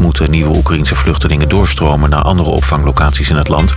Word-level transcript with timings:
Moeten 0.00 0.30
nieuwe 0.30 0.56
Oekraïnse 0.56 0.94
vluchtelingen 0.94 1.48
doorstromen 1.48 2.10
naar 2.10 2.22
andere 2.22 2.50
opvanglocaties 2.50 3.30
in 3.30 3.36
het 3.36 3.48
land. 3.48 3.74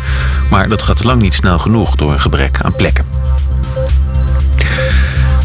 Maar 0.50 0.70
dat 0.70 0.82
gaat 0.82 1.04
lang 1.04 1.22
niet 1.22 1.34
snel 1.34 1.60
genoeg 1.60 1.96
door 1.96 2.14
een 2.14 2.22
gebrek 2.22 2.62
aan 2.62 2.76
plekken. 2.76 3.23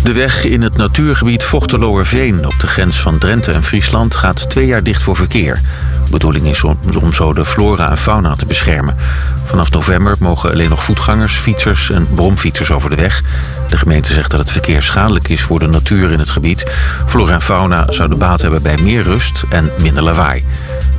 De 0.08 0.14
weg 0.14 0.44
in 0.44 0.62
het 0.62 0.76
natuurgebied 0.76 1.44
Vochteloerveen 1.44 2.46
op 2.46 2.54
de 2.60 2.66
grens 2.66 3.00
van 3.00 3.18
Drenthe 3.18 3.52
en 3.52 3.64
Friesland 3.64 4.14
gaat 4.14 4.50
twee 4.50 4.66
jaar 4.66 4.82
dicht 4.82 5.02
voor 5.02 5.16
verkeer. 5.16 5.60
De 6.04 6.10
bedoeling 6.10 6.46
is 6.46 6.64
om, 6.64 6.78
om 7.02 7.12
zo 7.12 7.32
de 7.32 7.44
flora 7.44 7.90
en 7.90 7.98
fauna 7.98 8.34
te 8.34 8.46
beschermen. 8.46 8.96
Vanaf 9.44 9.70
november 9.70 10.16
mogen 10.18 10.50
alleen 10.50 10.70
nog 10.70 10.84
voetgangers, 10.84 11.34
fietsers 11.34 11.90
en 11.90 12.06
bromfietsers 12.14 12.70
over 12.70 12.90
de 12.90 12.96
weg. 12.96 13.22
De 13.68 13.76
gemeente 13.76 14.12
zegt 14.12 14.30
dat 14.30 14.40
het 14.40 14.52
verkeer 14.52 14.82
schadelijk 14.82 15.28
is 15.28 15.42
voor 15.42 15.58
de 15.58 15.68
natuur 15.68 16.10
in 16.10 16.18
het 16.18 16.30
gebied. 16.30 16.64
Flora 17.06 17.32
en 17.32 17.42
fauna 17.42 17.92
zouden 17.92 18.18
baat 18.18 18.40
hebben 18.40 18.62
bij 18.62 18.78
meer 18.82 19.02
rust 19.02 19.44
en 19.48 19.70
minder 19.80 20.02
lawaai. 20.02 20.44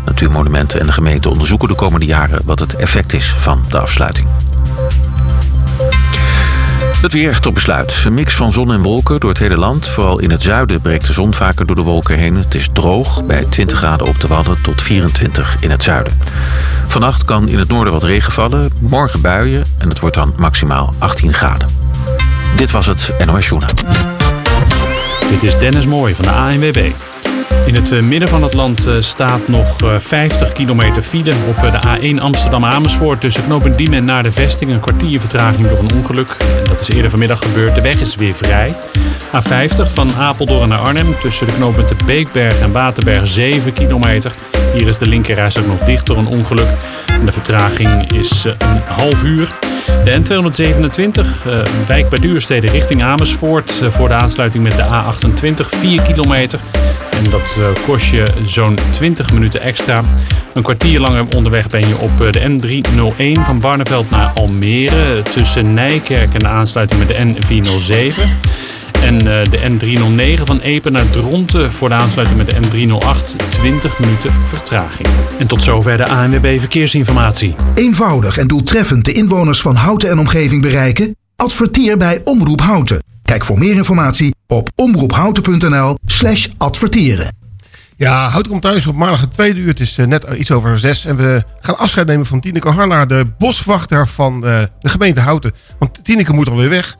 Natuurmonumenten 0.05 0.80
en 0.80 0.86
de 0.86 0.91
gemeente 0.91 1.30
onderzoeken 1.30 1.68
de 1.68 1.76
komende 1.76 2.06
jaren 2.06 2.42
wat 2.46 2.60
het 2.60 2.76
effect 2.76 3.14
is 3.14 3.34
van 3.37 3.64
de 3.70 3.79
afsluiting. 3.79 4.28
Het 7.02 7.14
weer 7.14 7.39
tot 7.39 7.54
besluit. 7.54 8.04
Een 8.06 8.14
mix 8.14 8.34
van 8.34 8.54
zon 8.54 8.71
en 8.71 8.82
wolken 8.82 9.20
door 9.20 9.30
het 9.30 9.40
hele 9.40 9.57
land. 9.57 9.88
Vooral 9.88 10.20
in 10.20 10.32
het 10.32 10.42
zuiden 10.42 10.82
breekt 10.82 11.07
de 11.07 11.14
zon 11.14 11.34
vaker 11.34 11.66
door 11.66 11.76
de 11.76 11.82
wolken 11.82 12.18
heen. 12.18 12.36
Het 12.36 12.56
is 12.56 12.70
droog 12.74 13.26
bij 13.26 13.46
20 13.46 13.78
graden 13.78 14.07
op 14.07 14.21
de 14.21 14.28
Wadden 14.28 14.62
tot 14.62 14.82
24 14.82 15.56
in 15.60 15.70
het 15.70 15.84
zuiden. 15.84 16.20
Vannacht 16.88 17.26
kan 17.26 17.48
in 17.48 17.60
het 17.60 17.68
noorden 17.68 17.93
wat 17.93 18.04
regen 18.04 18.32
vallen. 18.32 18.71
Morgen 18.82 19.21
buien 19.21 19.64
en 19.78 19.90
het 19.90 20.00
wordt 20.00 20.16
dan 20.16 20.34
maximaal 20.38 20.93
18 20.98 21.34
graden. 21.34 21.68
Dit 22.56 22.71
was 22.71 22.86
het 22.86 23.14
NOS 23.26 23.48
Journaal. 23.48 23.74
Dit 25.29 25.43
is 25.43 25.57
Dennis 25.57 25.86
Mooij 25.86 26.16
van 26.16 26.26
de 26.26 26.32
ANWB. 26.32 26.92
In 27.69 27.75
het 27.75 27.91
eh, 27.91 28.01
midden 28.01 28.29
van 28.29 28.43
het 28.43 28.54
land 28.54 28.86
eh, 28.86 28.96
staat 29.00 29.47
nog 29.47 29.75
50 30.00 30.47
eh, 30.47 30.54
kilometer 30.54 31.01
file 31.01 31.33
op 31.47 31.55
de 31.55 31.79
A1 31.87 32.23
Amsterdam-Amersfoort 32.23 33.22
tussen 33.22 33.44
knooppunt 33.44 33.78
Diemen 33.78 33.98
en 33.98 34.06
naar 34.06 34.23
de 34.23 34.31
vesting. 34.31 34.72
Een 34.72 34.80
kwartier 34.80 35.20
vertraging 35.20 35.67
door 35.67 35.80
een 35.80 35.94
ongeluk. 35.94 36.38
Dat 36.64 36.81
is 36.81 36.89
eerder 36.89 37.09
vanmiddag 37.09 37.39
gebeurd. 37.39 37.76
De 37.76 37.81
weg 37.81 38.00
is 38.00 38.16
weer 38.16 38.34
vrij. 38.34 38.76
A50 39.26 39.94
van 39.94 40.16
Apeldoorn 40.16 40.70
naar 40.70 40.80
Arnhem 40.80 41.14
tussen 41.22 41.45
de 41.45 41.53
knooppunten 41.53 42.06
Beekberg 42.06 42.59
en 42.59 42.72
Waterberg 42.72 43.28
7 43.28 43.73
kilometer. 43.73 44.33
Hier 44.73 44.88
is 44.88 44.98
de 44.98 45.08
linkerreis 45.08 45.58
ook 45.58 45.67
nog 45.67 45.80
dicht 45.80 46.06
door 46.06 46.17
een 46.17 46.28
ongeluk. 46.28 46.70
De 47.26 47.31
vertraging 47.31 48.11
is 48.11 48.44
een 48.44 48.81
half 48.88 49.23
uur. 49.23 49.69
De 50.04 50.22
N227, 50.22 51.48
uh, 51.48 51.62
wijk 51.88 52.09
bij 52.09 52.20
Duurstede 52.20 52.68
richting 52.68 53.04
Amersfoort. 53.04 53.72
voor 53.90 54.08
de 54.08 54.14
aansluiting 54.14 54.64
met 54.64 54.76
de 54.76 54.84
A28 54.84 55.68
4 55.80 56.02
kilometer. 56.02 56.59
En 57.12 57.30
dat 57.30 57.56
uh, 57.58 57.86
kost 57.86 58.06
je 58.06 58.28
zo'n 58.45 58.78
20 58.92 59.34
minuten 59.34 59.62
extra. 59.62 60.02
Een 60.54 60.64
kwartier 60.64 61.00
langer 61.00 61.26
onderweg 61.36 61.67
ben 61.67 61.88
je 61.88 61.98
op 61.98 62.32
de 62.32 62.40
N301 62.40 63.42
van 63.42 63.60
Barneveld 63.60 64.10
naar 64.10 64.32
Almere. 64.34 65.22
Tussen 65.22 65.73
Nijkerk 65.73 66.34
en 66.34 66.40
de 66.40 66.48
aansluiting 66.48 67.00
met 67.00 67.08
de 67.08 67.16
N407. 67.16 68.14
En 69.03 69.16
uh, 69.16 69.44
de 69.44 70.38
N309 70.38 70.44
van 70.44 70.59
Epen 70.59 70.92
naar 70.92 71.09
Dronten 71.09 71.73
voor 71.73 71.89
de 71.89 71.95
aansluiting 71.95 72.38
met 72.38 72.50
de 72.50 72.55
N308 72.55 73.36
20 73.50 74.00
minuten 74.00 74.31
vertraging. 74.31 75.08
En 75.39 75.47
tot 75.47 75.64
zover 75.64 75.97
de 75.97 76.08
ANWB 76.08 76.59
Verkeersinformatie. 76.59 77.55
Eenvoudig 77.75 78.38
en 78.38 78.47
doeltreffend 78.47 79.05
de 79.05 79.11
inwoners 79.11 79.61
van 79.61 79.75
Houten 79.75 80.09
en 80.09 80.20
omgeving 80.20 80.61
bereiken? 80.61 81.16
Adverteer 81.36 81.97
bij 81.97 82.22
Omroep 82.23 82.61
Houten. 82.61 83.03
Kijk 83.23 83.45
voor 83.45 83.59
meer 83.59 83.75
informatie 83.75 84.36
op 84.47 84.70
omroephouten.nl 84.75 85.97
slash 86.05 86.47
adverteren. 86.58 87.38
Ja, 87.95 88.27
Houten 88.27 88.52
komt 88.52 88.64
thuis 88.64 88.88
op 88.88 88.95
maandag 88.95 89.22
het 89.22 89.33
tweede 89.33 89.59
uur. 89.59 89.67
Het 89.67 89.80
is 89.80 89.95
net 89.95 90.25
iets 90.38 90.52
over 90.52 90.80
zes. 90.80 91.05
En 91.05 91.16
we 91.16 91.44
gaan 91.59 91.77
afscheid 91.77 92.08
nemen 92.08 92.25
van 92.25 92.39
Tineke 92.39 92.70
Harlaar, 92.70 93.08
de 93.08 93.25
boswachter 93.38 94.08
van 94.08 94.42
de 94.42 94.70
gemeente 94.80 95.20
Houten. 95.20 95.53
Want 95.80 96.03
Tineke 96.03 96.33
moet 96.33 96.50
alweer 96.50 96.70
weg. 96.70 96.95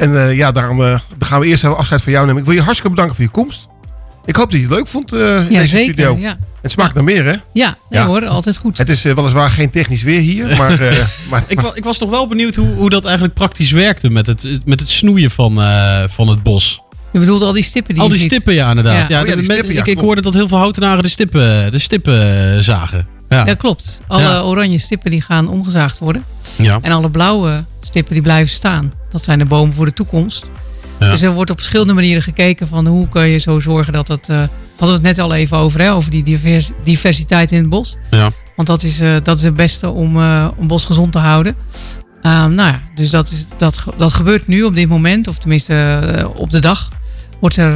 En 0.00 0.10
uh, 0.10 0.36
ja, 0.36 0.52
daarom 0.52 0.80
uh, 0.80 0.98
gaan 1.18 1.40
we 1.40 1.46
eerst 1.46 1.64
even 1.64 1.76
afscheid 1.76 2.02
van 2.02 2.12
jou 2.12 2.26
nemen. 2.26 2.40
Ik 2.40 2.46
wil 2.46 2.56
je 2.56 2.62
hartstikke 2.62 2.90
bedanken 2.90 3.14
voor 3.14 3.24
je 3.24 3.30
komst. 3.30 3.68
Ik 4.24 4.36
hoop 4.36 4.50
dat 4.50 4.60
je 4.60 4.66
het 4.66 4.76
leuk 4.76 4.86
vond 4.86 5.12
uh, 5.12 5.20
in 5.20 5.52
ja, 5.52 5.58
deze 5.58 5.66
zeker, 5.66 5.92
studio. 5.92 6.16
Ja. 6.18 6.38
Het 6.62 6.70
smaakt 6.70 6.94
naar 6.94 7.04
meer, 7.04 7.24
hè? 7.24 7.34
Ja, 7.52 7.76
nee 7.90 8.00
ja. 8.00 8.06
hoor, 8.06 8.26
altijd 8.26 8.56
goed. 8.56 8.78
Het 8.78 8.88
is 8.88 9.02
weliswaar 9.02 9.48
geen 9.48 9.70
technisch 9.70 10.02
weer 10.02 10.20
hier, 10.20 10.56
maar... 10.56 10.78
maar 11.30 11.44
ik, 11.46 11.60
ik, 11.74 11.84
was 11.84 11.98
nog 11.98 12.10
wel 12.10 12.26
benieuwd 12.26 12.54
hoe, 12.54 12.74
hoe 12.74 12.90
dat 12.90 13.04
eigenlijk 13.04 13.34
praktisch 13.34 13.70
werkte 13.70 14.10
met 14.10 14.26
het, 14.26 14.60
met 14.64 14.80
het 14.80 14.88
snoeien 14.88 15.30
van, 15.30 15.54
van 16.08 16.28
het 16.28 16.42
bos. 16.42 16.82
Je 17.12 17.18
bedoelt 17.18 17.42
al 17.42 17.52
die 17.52 17.62
stippen 17.62 17.94
die 17.94 18.02
Al 18.02 18.08
die 18.08 18.18
je 18.18 18.24
stippen, 18.24 18.54
ja, 18.54 18.68
inderdaad. 18.68 19.08
Ja. 19.08 19.20
Oh, 19.20 19.26
ja, 19.26 19.36
die 19.36 19.46
met, 19.46 19.56
stippen, 19.56 19.74
ja, 19.74 19.80
ik, 19.80 19.86
ik 19.86 20.00
hoorde 20.00 20.20
dat 20.20 20.34
heel 20.34 20.48
veel 20.48 20.58
houtenaren 20.58 21.02
de 21.02 21.08
stippen, 21.08 21.72
de 21.72 21.78
stippen 21.78 22.64
zagen. 22.64 23.06
Ja. 23.28 23.44
Dat 23.44 23.56
klopt. 23.56 24.00
Alle 24.06 24.22
Ja. 24.22 24.42
oranje 24.42 24.78
stippen 24.78 25.10
die 25.10 25.20
gaan 25.20 25.48
omgezaagd 25.48 25.98
worden. 25.98 26.24
Ja. 26.56 26.78
En 26.82 26.92
alle 26.92 27.10
blauwe 27.10 27.64
stippen 27.80 28.12
die 28.12 28.22
blijven 28.22 28.54
staan. 28.54 28.92
Dat 29.10 29.24
zijn 29.24 29.38
de 29.38 29.44
bomen 29.44 29.74
voor 29.74 29.84
de 29.86 29.92
toekomst. 29.92 30.50
Ja. 31.00 31.10
Dus 31.10 31.22
er 31.22 31.32
wordt 31.32 31.50
op 31.50 31.56
verschillende 31.56 31.92
manieren 31.92 32.22
gekeken 32.22 32.66
van 32.68 32.86
hoe 32.86 33.08
kun 33.08 33.26
je 33.26 33.38
zo 33.38 33.60
zorgen 33.60 33.92
dat 33.92 34.08
het... 34.08 34.28
eh 34.28 34.42
hadden 34.76 35.00
we 35.00 35.08
het 35.08 35.16
net 35.16 35.26
al 35.26 35.34
even 35.34 35.56
over, 35.56 35.80
hè, 35.80 35.92
over 35.92 36.10
die 36.10 36.22
divers- 36.22 36.70
diversiteit 36.84 37.52
in 37.52 37.58
het 37.58 37.68
bos. 37.68 37.96
Ja. 38.10 38.30
Want 38.56 38.68
dat 38.68 38.82
is, 38.82 39.00
eh, 39.00 39.14
dat 39.22 39.36
is 39.38 39.42
het 39.44 39.54
beste 39.54 39.88
om, 39.88 40.16
eh 40.16 40.48
om 40.56 40.66
bos 40.66 40.84
gezond 40.84 41.12
te 41.12 41.18
houden. 41.18 41.54
Ehm, 42.22 42.54
nou 42.54 42.68
ja, 42.70 42.80
dus 42.94 43.10
dat, 43.10 43.30
is, 43.30 43.46
dat, 43.56 43.84
dat 43.96 44.12
gebeurt 44.12 44.46
nu 44.46 44.62
op 44.62 44.74
dit 44.74 44.88
moment, 44.88 45.28
of 45.28 45.38
tenminste 45.38 46.30
op 46.36 46.50
de 46.50 46.60
dag. 46.60 46.88
Wordt 47.40 47.56
er 47.56 47.74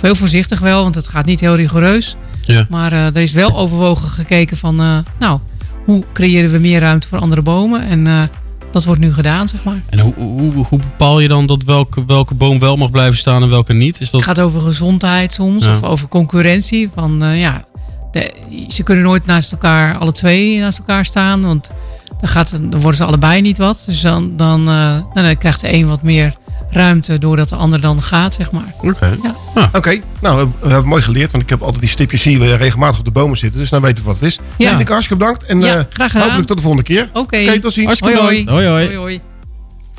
heel 0.00 0.14
voorzichtig 0.14 0.60
wel, 0.60 0.82
want 0.82 0.94
het 0.94 1.08
gaat 1.08 1.24
niet 1.26 1.40
heel 1.40 1.54
rigoureus. 1.54 2.16
Ja. 2.42 2.66
Maar 2.70 2.92
er 2.92 3.16
is 3.16 3.32
wel 3.32 3.56
overwogen 3.56 4.08
gekeken 4.08 4.56
van, 4.56 5.04
nou, 5.18 5.40
hoe 5.84 6.04
creëren 6.12 6.50
we 6.50 6.58
meer 6.58 6.80
ruimte 6.80 7.08
voor 7.08 7.18
andere 7.18 7.42
bomen? 7.42 7.82
En 7.82 8.30
dat 8.72 8.84
wordt 8.84 9.00
nu 9.00 9.12
gedaan, 9.12 9.48
zeg 9.48 9.64
maar. 9.64 9.80
En 9.88 9.98
hoe, 9.98 10.14
hoe, 10.14 10.52
hoe 10.68 10.78
bepaal 10.78 11.20
je 11.20 11.28
dan 11.28 11.46
dat 11.46 11.62
welke, 11.62 12.04
welke 12.04 12.34
boom 12.34 12.58
wel 12.58 12.76
mag 12.76 12.90
blijven 12.90 13.16
staan 13.18 13.42
en 13.42 13.48
welke 13.48 13.72
niet? 13.72 14.00
Is 14.00 14.10
dat... 14.10 14.20
Het 14.20 14.36
gaat 14.36 14.40
over 14.46 14.60
gezondheid 14.60 15.32
soms, 15.32 15.64
Ja. 15.64 15.70
of 15.70 15.82
over 15.82 16.08
concurrentie. 16.08 16.90
Van, 16.94 17.22
eh, 17.22 17.40
ja, 17.40 17.64
de- 18.12 18.32
ze 18.68 18.82
kunnen 18.82 19.04
nooit 19.04 19.26
naast 19.26 19.52
elkaar, 19.52 19.98
alle 19.98 20.12
twee 20.12 20.58
naast 20.58 20.78
elkaar 20.78 21.04
staan. 21.04 21.42
Want 21.42 21.70
dan, 22.20 22.28
gaat, 22.28 22.50
dan 22.70 22.80
worden 22.80 22.94
ze 22.96 23.04
allebei 23.04 23.40
niet 23.40 23.58
wat. 23.58 23.82
Dus 23.86 24.00
dan, 24.00 24.36
dan, 24.36 24.68
eh, 24.68 25.02
dan 25.12 25.36
krijgt 25.38 25.60
de 25.60 25.72
een 25.72 25.86
wat 25.88 26.02
meer 26.02 26.32
ruimte 26.70 27.18
doordat 27.18 27.48
de 27.48 27.56
ander 27.56 27.80
dan 27.80 28.02
gaat, 28.02 28.34
zeg 28.34 28.50
maar. 28.50 28.74
Oké. 28.82 29.16
Oké, 29.72 30.00
nou, 30.20 30.48
we 30.60 30.68
hebben 30.68 30.88
mooi 30.88 31.02
geleerd. 31.02 31.30
Want 31.30 31.42
ik 31.42 31.48
heb 31.50 31.60
altijd 31.62 31.80
die 31.80 31.88
stipjes 31.90 32.22
zien 32.22 32.38
we 32.38 32.54
regelmatig 32.56 32.98
op 32.98 33.04
de 33.04 33.10
bomen 33.10 33.36
zitten. 33.38 33.60
Dus 33.60 33.68
dan 33.70 33.82
weten 33.82 34.02
we 34.04 34.10
wat 34.10 34.18
het 34.20 34.28
is. 34.28 34.38
Ja. 34.58 34.70
Tineke, 34.70 34.92
hartstikke 34.92 35.22
bedankt. 35.24 35.44
En 35.44 35.60
Ja, 35.60 35.76
eh, 35.76 35.84
graag 35.90 36.10
gedaan. 36.10 36.22
hopelijk 36.22 36.46
tot 36.48 36.56
de 36.56 36.62
volgende 36.62 36.86
keer. 36.86 37.08
Oké. 37.12 37.18
Oké, 37.42 37.58
tot 37.60 37.72
ziens. 37.72 37.86
Hartstikke 37.86 38.18
Hoi, 38.20 38.26
hoi. 38.26 38.44
bedankt. 38.44 38.66
Hoi, 38.66 38.74
hoi. 38.74 38.86
Hoi, 38.86 38.96
hoi. 38.96 39.20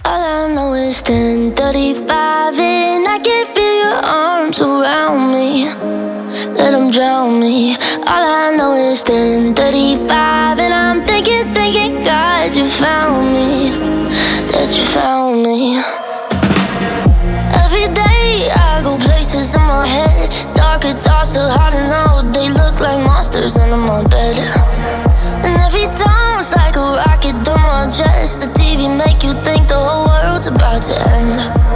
All 0.01 0.49
I 0.49 0.53
know 0.53 0.75
is 0.89 1.01
1035 1.01 2.57
and 2.57 3.07
I 3.07 3.19
can 3.21 3.45
feel 3.53 3.77
your 3.83 4.01
arms 4.03 4.61
around 4.61 5.29
me. 5.31 5.69
Let 6.55 6.71
them 6.71 6.91
drown 6.91 7.37
me. 7.39 7.75
All 8.05 8.51
I 8.51 8.55
know 8.55 8.91
is 8.91 9.03
1035 9.03 10.59
and 10.59 10.73
I'm 10.73 11.05
thinking, 11.05 11.53
thinking, 11.53 12.03
God, 12.03 12.55
you 12.55 12.65
found 12.67 13.31
me. 13.33 13.71
That 14.51 14.75
you 14.75 14.83
found 14.85 15.41
me. 15.43 15.81
Are 21.33 21.47
hard 21.47 21.73
to 21.73 21.87
know. 21.87 22.29
They 22.33 22.49
look 22.49 22.81
like 22.81 22.99
monsters 22.99 23.57
under 23.57 23.77
my 23.77 24.03
bed. 24.03 24.35
And 25.45 25.55
every 25.61 25.87
it's 25.87 26.53
like 26.53 26.75
a 26.75 26.79
rocket 26.79 27.39
through 27.45 27.55
my 27.55 27.89
chest. 27.89 28.41
The 28.41 28.47
TV 28.47 28.89
make 28.97 29.23
you 29.23 29.33
think 29.45 29.69
the 29.69 29.75
whole 29.75 30.07
world's 30.07 30.47
about 30.47 30.81
to 30.83 31.09
end. 31.11 31.70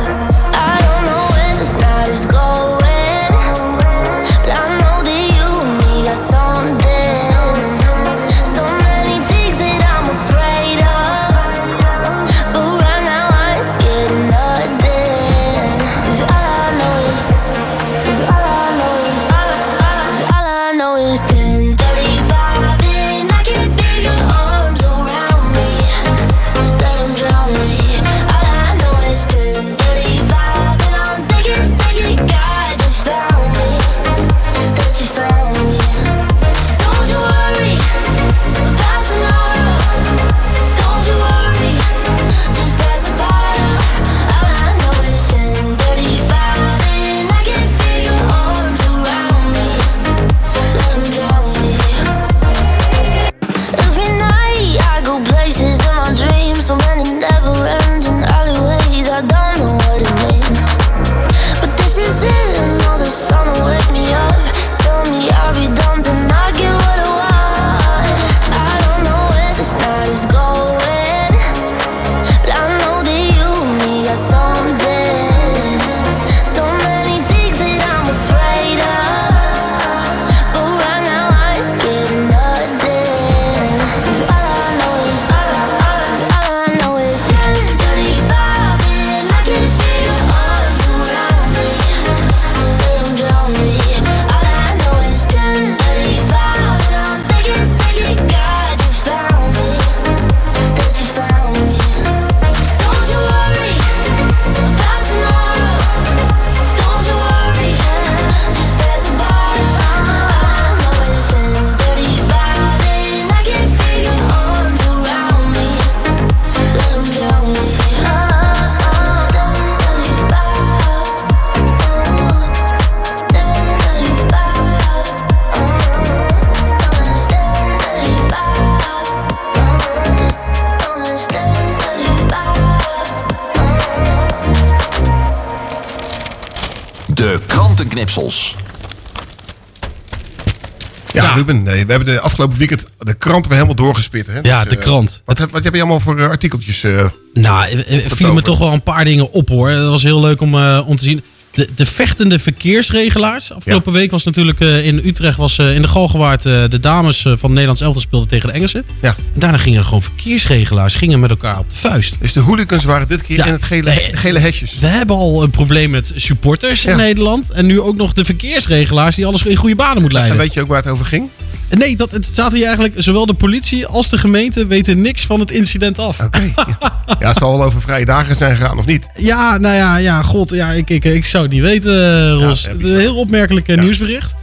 Ja, 141.13 141.23
Ja. 141.23 141.33
Ruben, 141.33 141.63
nee, 141.63 141.85
we 141.85 141.91
hebben 141.91 142.13
de 142.13 142.19
afgelopen 142.19 142.57
weekend 142.57 142.85
de 142.99 143.13
krant 143.13 143.45
weer 143.45 143.53
helemaal 143.55 143.75
doorgespit. 143.75 144.27
Hè? 144.27 144.39
Ja, 144.41 144.59
Dus, 144.63 144.69
de 144.69 144.75
eh, 144.75 144.81
krant. 144.81 145.21
Wat 145.25 145.37
heb, 145.37 145.51
wat 145.51 145.63
heb 145.63 145.73
je 145.73 145.79
allemaal 145.79 145.99
voor 145.99 146.19
eh, 146.19 146.27
artikeltjes? 146.29 146.83
eh, 146.83 147.05
Nou, 147.33 147.69
er 147.69 148.03
vielen 148.15 148.35
me 148.35 148.41
toch 148.41 148.59
wel 148.59 148.73
een 148.73 148.83
paar 148.83 149.05
dingen 149.05 149.31
op 149.31 149.49
hoor. 149.49 149.71
Dat 149.71 149.89
was 149.89 150.03
heel 150.03 150.21
leuk 150.21 150.41
om, 150.41 150.55
eh, 150.55 150.81
om 150.87 150.97
te 150.97 151.03
zien. 151.03 151.23
De, 151.55 151.67
de 151.75 151.85
vechtende 151.85 152.39
verkeersregelaars. 152.39 153.51
Afgelopen 153.53 153.93
week 153.93 154.11
was 154.11 154.23
natuurlijk 154.23 154.59
eh, 154.59 154.85
in 154.85 155.01
Utrecht, 155.05 155.37
was, 155.37 155.57
eh, 155.57 155.75
in 155.75 155.81
de 155.81 155.87
Galgenwaard, 155.87 156.45
eh, 156.45 156.63
de 156.69 156.79
dames 156.79 157.25
van 157.35 157.49
Nederlands 157.49 157.81
elftal 157.81 158.01
speelden 158.01 158.27
tegen 158.29 158.47
de 158.49 158.53
Engelsen. 158.55 158.85
Ja. 159.01 159.15
En 159.33 159.39
daarna 159.39 159.57
gingen 159.57 159.79
er 159.79 159.85
gewoon 159.85 160.01
verkeersregelaars 160.01 160.95
gingen 160.95 161.19
met 161.19 161.29
elkaar 161.29 161.59
op 161.59 161.69
de 161.69 161.75
vuist. 161.75 162.15
dus 162.19 162.33
de 162.33 162.39
hooligans 162.39 162.83
waren 162.83 163.07
dit 163.07 163.21
keer 163.21 163.37
Ja. 163.37 163.45
in 163.45 163.51
het 163.53 163.63
gele, 163.63 163.89
Nee, 163.89 164.13
gele 164.13 164.39
hesjes. 164.39 164.79
We 164.79 164.87
hebben 164.87 165.15
al 165.15 165.43
een 165.43 165.49
probleem 165.49 165.89
met 165.89 166.11
supporters 166.15 166.81
Ja. 166.81 166.91
in 166.91 166.97
Nederland. 166.97 167.51
En 167.51 167.65
nu 167.65 167.81
ook 167.81 167.95
nog 167.97 168.13
de 168.13 168.25
verkeersregelaars 168.25 169.15
die 169.15 169.25
alles 169.25 169.43
in 169.43 169.55
goede 169.55 169.75
banen 169.75 170.01
moeten 170.01 170.19
En 170.19 170.25
leiden. 170.25 170.37
weet 170.45 170.53
je 170.53 170.61
ook 170.61 170.67
waar 170.67 170.81
het 170.81 170.91
over 170.91 171.05
ging? 171.05 171.29
Nee, 171.69 171.95
dat, 171.95 172.11
het 172.11 172.25
staat 172.25 172.53
hier 172.53 172.65
eigenlijk, 172.65 172.93
zowel 172.97 173.25
de 173.25 173.33
politie 173.33 173.87
als 173.87 174.09
de 174.09 174.17
gemeente 174.17 174.65
weten 174.65 175.01
niks 175.01 175.25
van 175.25 175.39
het 175.39 175.51
incident 175.51 175.99
af. 175.99 176.19
Oké. 176.19 176.51
ja. 176.55 176.77
ja, 177.19 177.27
het 177.27 177.37
zal 177.37 177.57
wel 177.57 177.65
over 177.65 177.81
vrije 177.81 178.05
dagen 178.05 178.35
zijn 178.35 178.55
gegaan, 178.55 178.77
of 178.77 178.85
niet? 178.85 179.09
Ja, 179.13 179.57
nou 179.57 179.75
ja, 179.75 179.97
ja 179.97 180.21
god, 180.21 180.49
ja, 180.49 180.71
ik, 180.71 180.89
ik, 180.89 181.05
ik 181.05 181.25
zou 181.25 181.43
het 181.43 181.51
niet 181.51 181.61
weten, 181.61 181.93
eh, 181.93 182.47
Ros. 182.47 182.63
Ja, 182.63 182.69
een 182.69 182.97
heel 182.97 183.15
opmerkelijk 183.15 183.67
eh, 183.67 183.77
nieuwsbericht. 183.77 184.33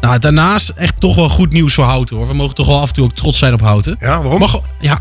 Nou, 0.00 0.18
daarnaast 0.18 0.68
echt 0.68 1.00
toch 1.00 1.14
wel 1.14 1.28
goed 1.28 1.52
nieuws 1.52 1.74
voor 1.74 1.84
Houten, 1.84 2.16
hoor. 2.16 2.28
We 2.28 2.34
mogen 2.34 2.54
toch 2.54 2.66
wel 2.66 2.80
af 2.80 2.88
en 2.88 2.94
toe 2.94 3.04
ook 3.04 3.14
trots 3.14 3.38
zijn 3.38 3.52
op 3.52 3.60
Houten. 3.60 3.96
Ja, 4.00 4.22
waarom? 4.22 4.38
Mag, 4.38 4.60
ja, 4.80 4.98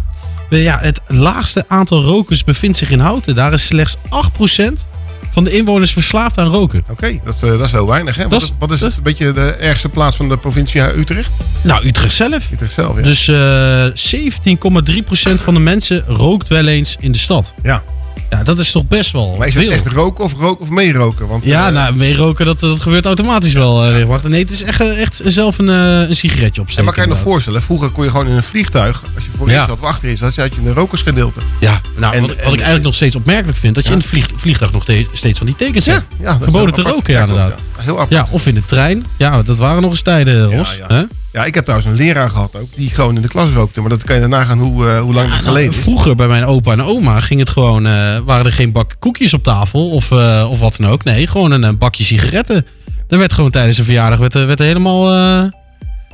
ja, 0.50 0.78
het 0.81 1.01
laagste 1.07 1.66
aantal 1.68 2.04
rokers 2.04 2.44
bevindt 2.44 2.78
zich 2.78 2.89
in 2.89 3.00
Houten. 3.00 3.36
Daar 3.36 3.54
is 3.54 3.66
slechts 3.66 3.95
8% 3.95 4.88
van 5.31 5.44
de 5.44 5.51
inwoners 5.57 5.94
verslaafd 5.94 6.38
aan 6.38 6.47
roken. 6.47 6.83
Oké, 6.89 7.19
dat, 7.25 7.35
eh, 7.44 7.50
dat 7.50 7.62
is 7.62 7.71
heel 7.71 7.88
weinig. 7.88 8.15
Hè? 8.15 8.27
Wat 8.27 8.41
is- 8.41 8.53
wat 8.59 8.71
is 8.71 8.79
dat 8.79 8.94
een 8.95 9.03
beetje 9.03 9.33
de 9.33 9.51
ergste 9.51 9.89
plaats 9.89 10.15
van 10.15 10.29
de 10.29 10.38
provincie 10.38 10.97
Utrecht? 10.97 11.31
Nou, 11.63 11.88
Utrecht 11.88 12.13
zelf. 12.15 12.51
Utrecht 12.51 12.73
zelf, 12.73 12.95
ja. 12.95 13.01
Dus 13.01 13.27
eh 13.27 13.85
17,3% 13.94 15.41
van 15.41 15.53
de 15.53 15.59
mensen 15.59 16.03
rookt 16.07 16.47
wel 16.47 16.68
eens 16.68 16.95
in 17.00 17.12
de 17.12 17.18
stad. 17.18 17.53
ja. 17.63 17.83
Ja, 18.31 18.44
dat 18.44 18.60
is 18.60 18.72
toch 18.72 18.88
best 18.88 19.12
wel 19.12 19.36
Maar 19.38 19.48
is 19.48 19.54
het 19.54 19.63
veel. 19.63 19.72
echt 19.72 19.86
roken 19.88 20.24
of 20.24 20.33
roken 20.33 20.62
of 20.62 20.69
meeroken? 20.69 21.28
Want, 21.28 21.44
Ja, 21.45 21.68
eh, 21.68 21.74
nou, 21.74 21.95
meeroken, 21.95 22.45
dat, 22.45 22.60
dat 22.60 22.80
gebeurt 22.80 23.06
automatisch 23.06 23.54
wel. 23.54 23.83
eh, 23.86 24.24
nee, 24.24 24.39
het 24.42 24.51
is 24.51 24.63
echt, 24.63 24.80
eh, 24.81 25.01
echt 25.01 25.22
zelf 25.24 25.57
een, 25.57 25.68
een 25.68 26.16
sigaretje 26.16 26.51
En 26.56 26.62
opsteken. 26.62 26.83
maar 26.86 26.94
kan 26.94 27.04
je 27.04 27.10
nog 27.10 27.19
voorstellen, 27.19 27.62
vroeger 27.62 27.89
kon 27.89 28.04
je 28.04 28.10
gewoon 28.10 28.28
in 28.28 28.36
een 28.36 28.44
vliegtuig, 28.44 29.04
als 29.16 29.25
je 29.25 29.31
voorin 29.38 29.56
Ja. 29.56 29.66
zat 29.66 29.80
of 29.80 29.86
achterin 29.86 30.18
zat, 30.18 30.33
zat 30.33 30.56
je 30.56 30.62
in 30.62 30.68
een 30.68 30.74
rokersgedeelte. 30.74 31.39
Ja, 31.60 31.81
nou, 31.98 32.13
En- 32.13 32.22
wat, 32.22 32.30
wat 32.30 32.38
en- 32.39 32.44
ik 32.45 32.54
eigenlijk 32.54 32.83
nog 32.83 32.95
steeds 32.95 33.16
opmerkelijk 33.16 33.57
vind, 33.57 33.75
dat 33.75 33.83
je 33.86 33.92
in 33.92 33.98
het 33.98 34.07
vlieg- 34.07 34.28
vliegtuig 34.36 34.72
nog 34.72 34.86
te- 34.86 35.06
steeds 35.13 35.38
van 35.38 35.48
die 35.48 35.56
tekens 35.56 35.86
hebt. 35.86 36.06
ja 36.19 36.38
Verboden 36.42 36.74
te 36.74 36.81
roken, 36.81 37.13
ja, 37.13 37.22
inderdaad. 37.22 37.54
Heel 37.78 37.94
apart. 37.95 38.10
Ja, 38.12 38.28
of 38.30 38.48
in 38.48 38.54
de 38.54 38.66
trein. 38.66 39.06
Ja, 39.18 39.42
dat 39.44 39.57
waren 39.57 39.81
nog 39.81 39.92
eens 39.92 40.01
tijden, 40.01 40.56
Ros. 40.57 40.75
ja. 40.78 40.95
Hè? 40.95 41.04
Ja, 41.33 41.45
ik 41.45 41.54
heb 41.56 41.63
trouwens 41.66 41.92
een 41.92 41.98
leraar 41.98 42.30
gehad 42.30 42.56
ook, 42.56 42.68
die 42.75 42.89
gewoon 42.89 43.16
in 43.16 43.22
de 43.22 43.28
klas 43.28 43.50
rookte. 43.50 43.80
Maar 43.81 43.89
dat 43.89 44.04
kan 44.04 44.16
je 44.16 44.22
daarna 44.22 44.44
gaan 44.44 44.60
hoe, 44.60 44.88
eh, 44.89 45.00
hoe 45.00 45.13
lang 45.13 45.30
dat 45.30 45.39
geleden 45.39 45.69
is. 45.74 45.78
Vroeger 45.78 46.16
bij 46.16 46.28
mijn 46.28 46.45
opa 46.45 46.72
en 46.72 46.81
oma 46.81 47.19
ging 47.19 47.39
het 47.39 47.50
gewoon, 47.50 47.86
eh, 47.88 48.18
waren 48.25 48.45
er 48.45 48.51
geen 48.51 48.72
bak 48.72 48.95
koekjes 49.00 49.33
op 49.33 49.44
tafel 49.44 49.89
of, 49.89 50.12
eh, 50.12 50.48
of 50.50 50.60
wat 50.60 50.75
dan 50.78 50.88
ook. 50.92 51.04
Nee, 51.04 51.28
gewoon 51.28 51.51
een, 51.51 51.78
bakje 51.78 52.04
sigaretten. 52.04 52.66
Er 53.07 53.18
werd 53.18 53.33
gewoon 53.33 53.50
tijdens 53.51 53.78
een 53.78 53.83
verjaardag 53.83 54.19
werd, 54.19 54.33
er- 54.33 54.48
werd 54.48 54.60
er 54.60 54.66
helemaal, 54.66 55.13
eh, 55.13 55.44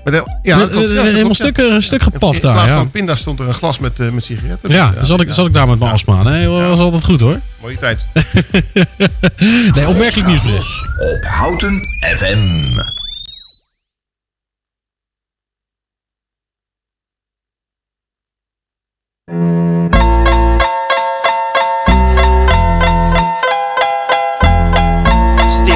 de- 0.04 0.38
ja, 0.44 0.58
klopt, 0.58 0.74
ja, 0.74 1.02
helemaal 1.02 1.22
klopt, 1.22 1.36
stuk, 1.36 1.58
ja. 1.58 1.64
eh, 1.75 1.80
stuk 1.81 2.00
In 2.00 2.12
gepaft 2.12 2.40
plaats 2.40 2.58
daar. 2.58 2.68
Ja, 2.68 2.75
van 2.75 2.92
pinda 2.92 3.16
stond 3.16 3.40
er 3.40 3.48
een 3.48 3.54
glas 3.54 3.80
met, 3.80 4.00
eh, 4.00 4.10
met 4.10 4.24
sigaretten. 4.25 4.74
ja, 4.74 4.88
Dus, 4.88 4.96
dan 4.98 5.06
zat 5.06 5.22
ik, 5.22 5.34
zat 5.34 5.46
ik 5.46 5.54
daar 5.54 5.68
met 5.68 5.80
mijn 5.80 5.92
astma. 5.92 6.24
Nee, 6.24 6.46
dat 6.46 6.68
was 6.69 6.80
altijd 6.80 7.04
goed 7.04 7.19
hoor. 7.19 7.40
Mooie 7.62 7.78
tijd. 7.78 8.08
Nee, 9.75 9.88
opmerkelijk 9.88 10.28
nieuwsbericht. 10.28 10.69
Op 11.00 11.24
Houten 11.30 11.81
FM. 12.16 12.38
Still 19.28 19.44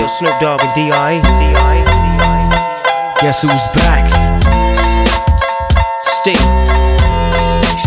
Snoop 0.07 0.39
Dogg 0.39 0.63
and 0.63 0.73
D.I. 0.73 1.19
D.I. 1.19 1.83
D.I. 1.83 3.15
Guess 3.19 3.41
who's 3.41 3.51
back? 3.75 4.07
Still. 6.01 6.47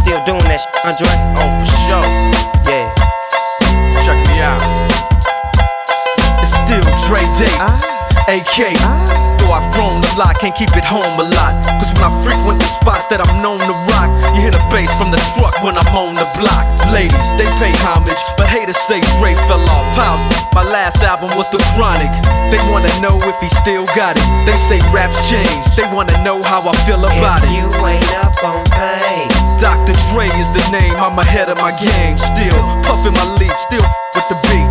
Still 0.02 0.22
doing 0.26 0.44
that 0.44 0.60
shit, 0.60 0.84
Andre? 0.84 1.08
Oh, 1.40 1.48
for 1.56 1.66
sure. 1.88 2.04
Yeah. 2.68 2.92
Check 4.04 4.20
me 4.28 4.44
out. 4.44 4.60
It's 6.42 6.52
still 6.52 6.84
Dre 7.08 7.24
Day, 7.38 7.56
AK. 8.28 9.33
Though 9.44 9.52
I've 9.52 9.68
grown 9.76 10.00
a 10.00 10.12
lot, 10.16 10.40
can't 10.40 10.56
keep 10.56 10.72
it 10.72 10.88
home 10.88 11.04
a 11.20 11.26
lot. 11.36 11.52
Cause 11.76 11.92
when 11.92 12.08
I 12.08 12.12
frequent 12.24 12.64
the 12.64 12.70
spots 12.80 13.04
that 13.12 13.20
I'm 13.20 13.44
known 13.44 13.60
to 13.60 13.76
rock, 13.92 14.08
you 14.32 14.40
hear 14.40 14.54
the 14.56 14.64
bass 14.72 14.88
from 14.96 15.12
the 15.12 15.20
truck 15.36 15.52
when 15.60 15.76
I'm 15.76 15.84
on 15.92 16.16
the 16.16 16.24
block. 16.40 16.64
Ladies, 16.88 17.28
they 17.36 17.44
pay 17.60 17.68
homage, 17.84 18.16
but 18.40 18.48
haters 18.48 18.80
say 18.88 19.04
Dre 19.20 19.36
fell 19.44 19.60
off. 19.68 19.84
How? 20.00 20.16
My 20.56 20.64
last 20.64 21.04
album 21.04 21.28
was 21.36 21.44
The 21.52 21.60
Chronic. 21.76 22.08
They 22.48 22.56
wanna 22.72 22.88
know 23.04 23.20
if 23.20 23.36
he 23.44 23.52
still 23.60 23.84
got 23.92 24.16
it. 24.16 24.24
They 24.48 24.56
say 24.64 24.80
raps 24.96 25.20
change, 25.28 25.68
they 25.76 25.84
wanna 25.92 26.16
know 26.24 26.40
how 26.40 26.64
I 26.64 26.72
feel 26.88 27.04
about 27.04 27.44
If 27.44 27.52
it. 27.52 27.60
you 27.60 27.68
ain't 27.84 28.08
up 28.16 28.32
on 28.40 28.64
pain. 28.72 29.28
Dr. 29.60 29.92
Dre 30.08 30.24
is 30.40 30.48
the 30.56 30.64
name, 30.72 30.96
I'm 30.96 31.20
ahead 31.20 31.52
of 31.52 31.60
my 31.60 31.76
game. 31.76 32.16
Still 32.16 32.64
puffin' 32.88 33.12
my 33.12 33.28
leaf, 33.36 33.52
still 33.60 33.84
with 34.16 34.24
the 34.32 34.40
beats. 34.48 34.63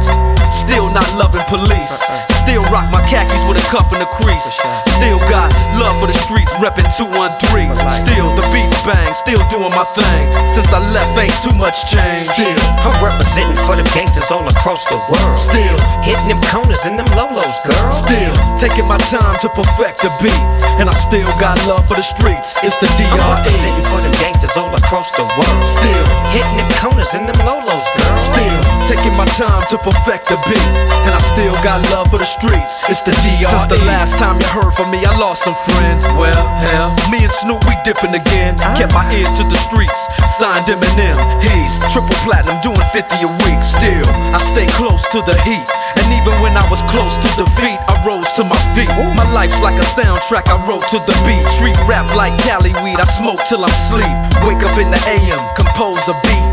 Rock 2.74 2.92
my 2.92 3.06
khakis 3.06 3.48
with 3.48 3.64
a 3.64 3.68
cuff 3.70 3.94
and 3.94 4.02
a 4.02 4.06
crease. 4.08 4.83
Still 4.98 5.20
got 5.30 5.50
love 5.80 5.96
for 6.00 6.08
the 6.08 6.18
streets, 6.18 6.52
reppin' 6.62 6.88
213. 6.96 7.74
Still 8.06 8.30
the 8.36 8.46
beats 8.54 8.82
bang, 8.86 9.14
still 9.14 9.42
doing 9.50 9.74
my 9.74 9.86
thing. 9.98 10.24
Since 10.54 10.70
I 10.72 10.80
left, 10.94 11.18
ain't 11.18 11.34
too 11.44 11.56
much 11.58 11.90
change. 11.90 12.30
Still, 12.30 12.60
I'm 12.86 12.96
representing 13.04 13.58
for 13.66 13.76
them 13.76 13.88
gangsters 13.94 14.30
all 14.32 14.46
across 14.48 14.86
the 14.88 14.98
world. 15.10 15.36
still, 15.38 15.78
Hitting 16.06 16.30
them 16.30 16.42
corners 16.52 16.86
and 16.86 16.98
them 17.00 17.10
lolos, 17.18 17.58
girl. 17.66 17.92
still 17.92 18.34
taking 18.58 18.88
my 18.88 18.98
time 19.12 19.36
to 19.42 19.50
perfect 19.50 20.02
the 20.02 20.12
beat. 20.22 20.44
And 20.80 20.90
I 20.90 20.96
still 20.96 21.28
got 21.40 21.60
love 21.68 21.88
for 21.88 21.96
the 21.96 22.06
streets. 22.06 22.56
It's 22.64 22.78
the 22.78 22.88
DRE. 22.96 23.08
I'm 23.10 23.44
representing 23.44 23.86
for 23.92 24.00
them 24.02 24.14
gangsters 24.22 24.56
all 24.58 24.74
across 24.74 25.12
the 25.18 25.26
world. 25.38 25.62
Still. 25.64 26.06
Hitting 26.32 26.58
them 26.58 26.70
corners 26.80 27.14
and 27.14 27.28
them 27.28 27.40
lolos, 27.46 27.86
girl. 27.98 28.18
Still 28.18 28.60
taking 28.88 29.16
my 29.18 29.26
time 29.38 29.64
to 29.70 29.78
perfect 29.78 30.28
the 30.30 30.38
beat, 30.48 30.70
and 31.08 31.14
I 31.14 31.22
still 31.34 31.54
got 31.64 31.82
love 31.92 32.10
for 32.12 32.20
the 32.20 32.26
streets. 32.28 32.78
It's 32.90 33.02
the 33.02 33.12
DR. 33.24 33.50
Since 33.50 33.68
the 33.68 33.82
last 33.86 34.18
time 34.18 34.40
you 34.40 34.48
heard 34.48 34.74
from 34.74 34.93
me, 34.94 35.02
I 35.02 35.18
lost 35.18 35.42
some 35.42 35.58
friends. 35.74 36.06
Well, 36.14 36.46
hell, 36.62 36.94
me 37.10 37.26
and 37.26 37.34
Snoop 37.42 37.66
we 37.66 37.74
dipping 37.82 38.14
again. 38.14 38.54
Kept 38.78 38.94
my 38.94 39.02
ear 39.10 39.26
to 39.26 39.44
the 39.50 39.58
streets, 39.66 40.06
signed 40.38 40.70
Eminem. 40.70 41.18
He's 41.42 41.74
triple 41.90 42.14
platinum, 42.22 42.62
doing 42.62 42.78
50 42.94 43.02
a 43.26 43.32
week. 43.42 43.62
Still, 43.66 44.06
I 44.30 44.40
stay 44.54 44.70
close 44.78 45.02
to 45.10 45.26
the 45.26 45.34
heat, 45.42 45.66
and 45.98 46.08
even 46.14 46.38
when 46.46 46.54
I 46.54 46.66
was 46.70 46.86
close 46.94 47.18
to 47.26 47.30
defeat, 47.34 47.82
I 47.90 47.98
rose 48.06 48.30
to 48.38 48.46
my 48.46 48.60
feet. 48.78 48.92
My 49.18 49.26
life's 49.34 49.58
like 49.66 49.78
a 49.82 49.88
soundtrack 49.98 50.46
I 50.54 50.62
wrote 50.70 50.86
to 50.94 51.02
the 51.10 51.16
beat. 51.26 51.42
Street 51.50 51.78
rap 51.90 52.06
like 52.14 52.36
Cali 52.46 52.72
weed, 52.86 53.02
I 53.02 53.08
smoke 53.18 53.42
till 53.50 53.66
I'm 53.66 53.74
sleep. 53.90 54.14
Wake 54.46 54.62
up 54.62 54.78
in 54.78 54.94
the 54.94 55.02
AM, 55.10 55.42
compose 55.58 56.06
a 56.06 56.16
beat. 56.22 56.46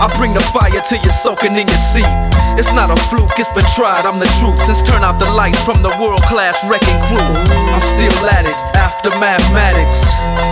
I 0.00 0.08
bring 0.20 0.36
the 0.36 0.44
fire 0.52 0.80
till 0.84 1.00
you're 1.00 1.20
soaking 1.24 1.56
in 1.56 1.64
your 1.64 1.84
seat. 1.96 2.12
It's 2.58 2.72
not 2.74 2.90
a 2.90 2.96
fluke, 3.08 3.38
it's 3.38 3.52
been 3.52 3.66
tried, 3.76 4.04
I'm 4.04 4.18
the 4.18 4.28
truth. 4.40 4.58
Since 4.66 4.82
turn 4.82 5.02
out 5.04 5.18
the 5.18 5.30
lights 5.32 5.62
from 5.64 5.82
the 5.82 5.92
world 6.00 6.22
class 6.28 6.56
wrecking 6.68 6.98
crew, 7.08 7.30
I'm 7.72 7.80
still 7.80 8.28
at 8.30 8.44
it 8.44 8.58
after 8.76 9.10
mathematics. 9.20 10.02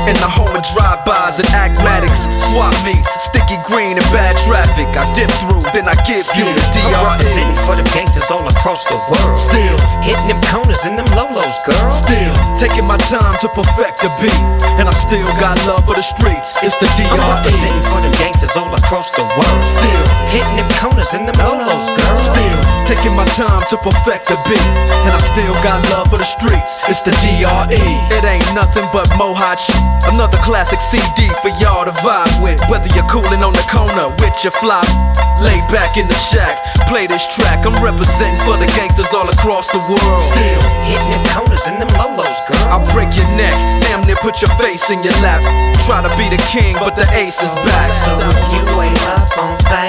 In 0.08 0.16
the 0.24 0.28
home 0.28 0.48
of 0.56 0.64
drive-bys 0.72 1.36
and 1.36 1.48
acmatics, 1.52 2.24
swap 2.48 2.72
meets, 2.80 3.08
sticky 3.20 3.60
green 3.68 4.00
and 4.00 4.08
bad 4.08 4.36
traffic. 4.48 4.88
I 4.96 5.04
dip 5.12 5.28
through, 5.44 5.60
then 5.76 5.84
I 5.84 5.92
give 6.08 6.24
you 6.32 6.48
the 6.48 6.64
I'm 6.80 6.88
DRE. 6.88 7.04
representing 7.12 7.58
for 7.68 7.76
the 7.76 7.84
gangsters 7.92 8.24
all 8.32 8.44
across 8.48 8.88
the 8.88 8.96
world. 9.12 9.36
Still, 9.36 9.76
Hitting 10.00 10.32
them 10.32 10.40
corners 10.48 10.80
and 10.88 10.96
them 10.96 11.08
lolos, 11.12 11.60
girl. 11.68 11.90
still 11.92 12.32
taking 12.56 12.88
my 12.88 12.96
time 13.12 13.36
to 13.44 13.48
perfect 13.52 14.00
the 14.00 14.08
beat, 14.16 14.42
and 14.80 14.88
I 14.88 14.94
still 14.96 15.28
got 15.36 15.60
love 15.68 15.84
for 15.84 15.92
the 15.94 16.04
streets. 16.04 16.56
It's 16.64 16.76
the 16.80 16.88
I'm 16.88 17.20
DRE. 17.20 17.28
representing 17.28 17.84
for 17.92 18.00
them 18.00 18.14
gangsters 18.16 18.56
all 18.56 18.72
across 18.72 19.12
the 19.12 19.24
world. 19.36 19.60
Still. 19.60 20.04
Hitting 20.32 20.56
them 20.56 20.68
corners 20.80 21.12
and 21.12 21.28
them 21.28 21.36
lolos, 21.44 21.84
girl. 21.96 22.16
Still 22.18 22.60
taking 22.88 23.14
my 23.14 23.24
time 23.36 23.60
to 23.68 23.76
perfect 23.84 24.28
the 24.28 24.36
beat, 24.48 24.68
and 25.04 25.12
I 25.12 25.20
still 25.20 25.52
got 25.60 25.78
love 25.92 26.08
for 26.08 26.18
the 26.18 26.28
streets. 26.28 26.76
It's 26.88 27.00
the 27.04 27.12
DRE. 27.20 27.84
It 28.16 28.24
ain't 28.24 28.48
nothing 28.54 28.88
but 28.92 29.08
mohawk 29.16 29.60
shit. 29.60 29.76
Another 30.08 30.38
classic 30.40 30.80
CD 30.80 31.28
for 31.44 31.52
y'all 31.60 31.84
to 31.84 31.94
vibe 32.00 32.42
with. 32.42 32.60
Whether 32.68 32.88
you're 32.96 33.08
cooling 33.08 33.44
on 33.44 33.52
the 33.52 33.66
corner 33.68 34.08
with 34.20 34.36
your 34.42 34.56
fly, 34.56 34.84
laid 35.40 35.64
back 35.68 35.96
in 35.96 36.08
the 36.08 36.18
shack, 36.32 36.64
play 36.88 37.06
this 37.06 37.26
track. 37.32 37.64
I'm 37.64 37.76
representing 37.84 38.40
for 38.44 38.56
the 38.56 38.68
gangsters 38.76 39.12
all 39.12 39.28
across 39.28 39.68
the 39.70 39.80
world. 39.88 40.22
Still 40.32 40.78
Hitting 40.88 41.10
them 41.12 41.24
corners 41.36 41.64
and 41.66 41.80
them 41.80 41.92
lolos, 42.00 42.40
girl. 42.48 42.68
I'll 42.72 42.84
break 42.92 43.12
your 43.16 43.28
neck, 43.36 43.52
damn 43.84 44.04
near 44.06 44.16
put 44.20 44.40
your 44.40 44.52
face 44.56 44.90
in 44.90 45.02
your 45.02 45.12
lap. 45.24 45.40
Try 45.84 46.04
to 46.04 46.12
be 46.20 46.28
the 46.28 46.40
king, 46.52 46.76
but 46.76 46.96
the 46.96 47.08
ace 47.16 47.40
is 47.40 47.52
back. 47.64 47.88
So 48.04 48.12
you 48.52 48.60
ain't 48.80 49.02
up 49.08 49.32
on 49.40 49.56
things, 49.64 49.87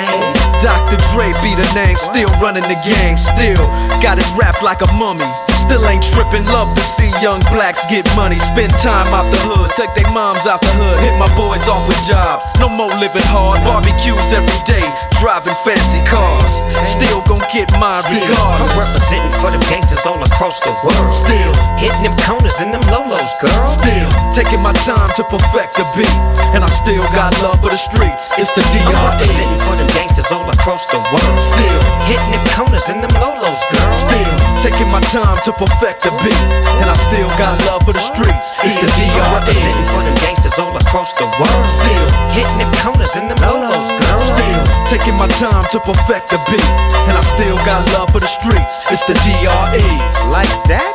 Dr. 0.61 0.97
Dre 1.11 1.31
be 1.41 1.55
the 1.55 1.71
name, 1.73 1.95
still 1.95 2.27
running 2.41 2.63
the 2.63 2.79
game, 2.83 3.17
still 3.17 3.65
got 4.01 4.17
it 4.17 4.27
wrapped 4.37 4.61
like 4.61 4.81
a 4.81 4.93
mummy. 4.93 5.49
Still 5.59 5.83
ain't 5.91 6.03
tripping, 6.03 6.45
love 6.45 6.71
to 6.75 6.81
see 6.81 7.11
young 7.19 7.43
blacks 7.51 7.83
get 7.91 8.07
money. 8.15 8.37
Spend 8.39 8.71
time 8.79 9.07
out 9.11 9.27
the 9.27 9.39
hood, 9.43 9.69
take 9.75 9.91
their 9.93 10.07
moms 10.15 10.47
out 10.47 10.61
the 10.61 10.71
hood. 10.79 10.97
Hit 11.03 11.15
my 11.19 11.29
boys 11.35 11.63
off 11.67 11.83
with 11.87 11.99
jobs. 12.07 12.47
No 12.59 12.69
more 12.71 12.91
living 13.03 13.25
hard, 13.27 13.59
barbecues 13.67 14.31
every 14.31 14.61
day. 14.63 14.87
Driving 15.19 15.55
fancy 15.67 15.99
cars. 16.07 16.53
Still 16.87 17.19
gon' 17.27 17.43
get 17.51 17.67
my 17.75 17.99
I'm 17.99 18.71
representing 18.79 19.33
for 19.43 19.51
them 19.51 19.59
gangsters 19.67 20.03
all 20.07 20.21
across 20.23 20.63
the 20.63 20.71
world. 20.83 21.11
Still. 21.11 21.51
hitting 21.75 22.03
them 22.07 22.15
corners 22.23 22.59
and 22.63 22.71
them 22.71 22.83
lolos, 22.87 23.31
girl. 23.43 23.65
Still 23.67 24.09
taking 24.31 24.63
my 24.63 24.71
time 24.87 25.11
to 25.19 25.23
perfect 25.27 25.75
the 25.75 25.85
beat. 25.95 26.15
And 26.55 26.63
I 26.63 26.69
still 26.71 27.03
got 27.11 27.35
love 27.43 27.59
for 27.59 27.69
the 27.69 27.77
streets. 27.79 28.31
It's 28.39 28.51
the 28.55 28.63
I'm 28.63 28.95
representing 28.95 29.59
for 29.67 29.75
them 29.75 29.89
gangsters 29.91 30.31
all 30.31 30.47
across 30.47 30.87
the 30.87 30.99
world. 31.11 31.37
Still. 31.39 31.79
hitting 32.07 32.31
them 32.31 32.45
corners 32.55 32.87
and 32.87 33.03
them 33.03 33.13
lolos, 33.19 33.61
girl. 33.69 33.91
Still 33.91 34.33
taking 34.63 34.87
my 34.91 35.01
time 35.11 35.39
to 35.43 35.49
perfect 35.53 36.03
the 36.03 36.12
beat. 36.22 36.44
And 36.82 36.89
I 36.89 36.96
still 37.10 37.29
got 37.39 37.58
love 37.65 37.86
for 37.88 37.94
the 37.94 38.03
streets. 38.03 38.60
It's 38.62 38.77
the 38.77 38.89
DRE. 38.98 39.18
representing 39.34 39.88
for 39.89 40.01
them 40.03 40.15
gangsters 40.22 40.58
all 40.60 40.75
across 40.75 41.13
the 41.18 41.25
world. 41.39 41.65
Still. 41.65 42.08
hitting 42.36 42.60
them 42.60 42.72
corners 42.84 43.15
and 43.15 43.32
them 43.32 43.39
lolos, 43.41 43.88
girl. 44.03 44.20
Still 44.22 44.62
taking 44.91 45.15
my 45.18 45.27
time 45.41 45.65
to 45.72 45.79
perfect 45.79 46.29
the 46.29 46.39
beat. 46.51 46.70
And 47.08 47.15
I 47.15 47.24
still 47.24 47.58
got 47.65 47.82
love 47.96 48.12
for 48.12 48.20
the 48.20 48.29
streets. 48.29 48.84
It's 48.91 49.06
the 49.08 49.15
DRE. 49.25 49.88
like 50.29 50.51
that? 50.70 50.94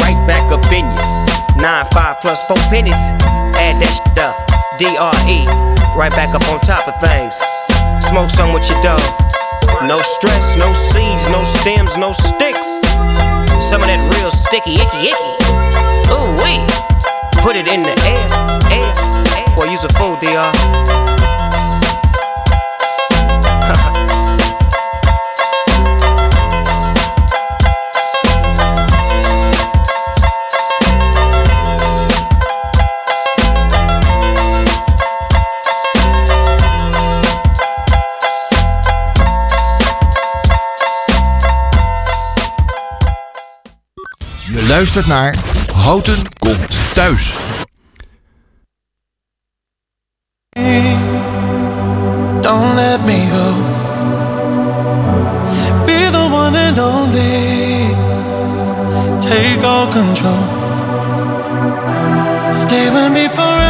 Right 0.00 0.18
back 0.24 0.48
up 0.52 0.64
in 0.72 0.86
you. 0.86 1.04
Nine 1.60 1.86
five 1.92 2.20
plus 2.20 2.40
four 2.46 2.60
pennies. 2.68 2.96
Add 3.56 3.80
that 3.82 3.92
shit 3.92 4.18
up. 4.20 4.36
DRE. 4.78 5.44
Right 5.96 6.12
back 6.12 6.34
up 6.34 6.44
on 6.52 6.60
top 6.60 6.86
of 6.86 6.94
things. 7.00 7.34
Smoke 8.06 8.30
some 8.30 8.52
with 8.52 8.68
your 8.68 8.80
dog. 8.82 9.02
No 9.82 10.00
stress, 10.00 10.56
no 10.56 10.72
seeds, 10.72 11.28
no 11.28 11.44
stems, 11.44 11.96
no 11.96 12.12
sticks. 12.12 13.25
Some 13.66 13.80
of 13.80 13.88
that 13.88 13.98
real 14.14 14.30
sticky, 14.30 14.74
icky, 14.78 15.10
icky. 15.10 15.30
Ooh 16.14 16.30
wee. 16.38 16.62
Put 17.42 17.56
it 17.56 17.66
in 17.66 17.82
the 17.82 17.90
air, 18.06 18.22
air, 18.70 18.94
air. 19.42 19.56
Boy, 19.56 19.64
use 19.64 19.82
a 19.82 19.88
fool, 19.98 20.14
DR. 20.22 21.15
Luistert 44.68 45.06
naar 45.06 45.34
Houten 45.72 46.16
komt 46.38 46.94
thuis. 46.94 47.34
Don't 52.40 52.74
let 52.74 53.04
me 53.04 53.28
go. 53.32 53.54
Be 55.84 56.10
the 56.10 56.28
one 56.32 56.56
and 56.56 56.78
only. 56.78 57.94
Take 59.20 59.66
all 59.66 59.86
control. 59.86 60.44
Stay 62.52 62.90
with 62.90 63.12
me 63.12 63.28
forever. 63.28 63.65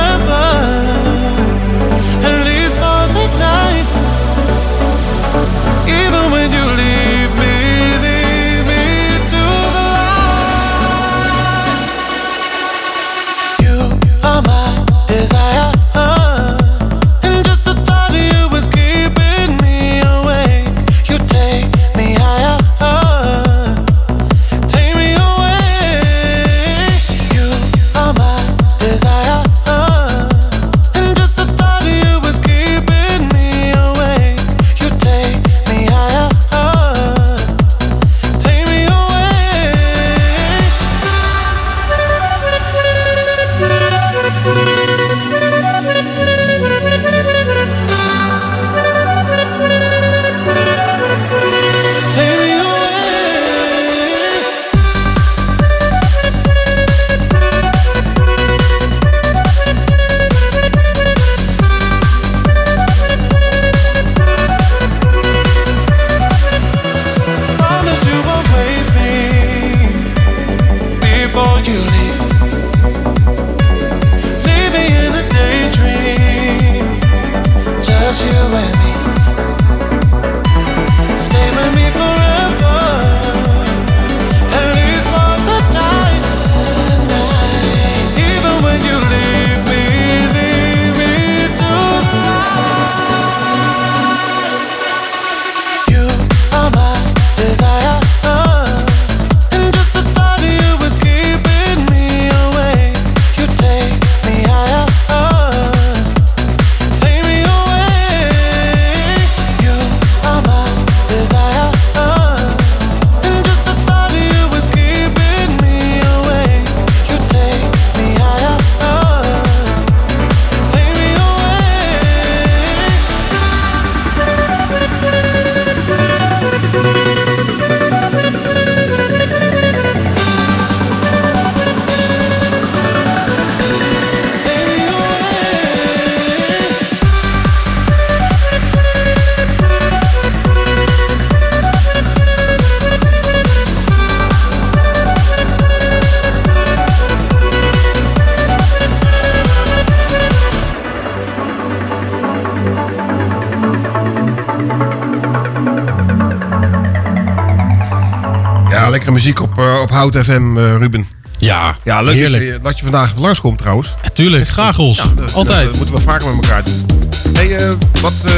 Muziek 159.27 159.43
op, 159.43 159.59
eh, 159.59 159.81
op 159.83 159.91
Hout 159.91 160.17
FM, 160.17 160.57
eh, 160.59 160.77
Ruben. 160.77 161.07
Ja, 161.39 161.77
Ja, 161.85 162.03
leuk 162.03 162.23
dat 162.33 162.41
je, 162.41 162.59
dat 162.63 162.77
je 162.79 162.83
vandaag 162.83 163.11
even 163.11 163.21
langskomt 163.23 163.59
trouwens. 163.59 163.95
Tuurlijk, 164.13 164.49
graag. 164.49 164.77
Ja, 164.77 165.05
dat- 165.17 165.33
Altijd. 165.33 165.67
Dat, 165.67 165.77
moeten 165.77 165.95
we 165.95 166.01
vaker 166.01 166.27
met 166.35 166.45
elkaar 166.45 166.65
doen. 166.65 166.85
Hey, 167.33 167.57
eh, 167.57 167.69
wat, 168.01 168.13
eh, 168.25 168.33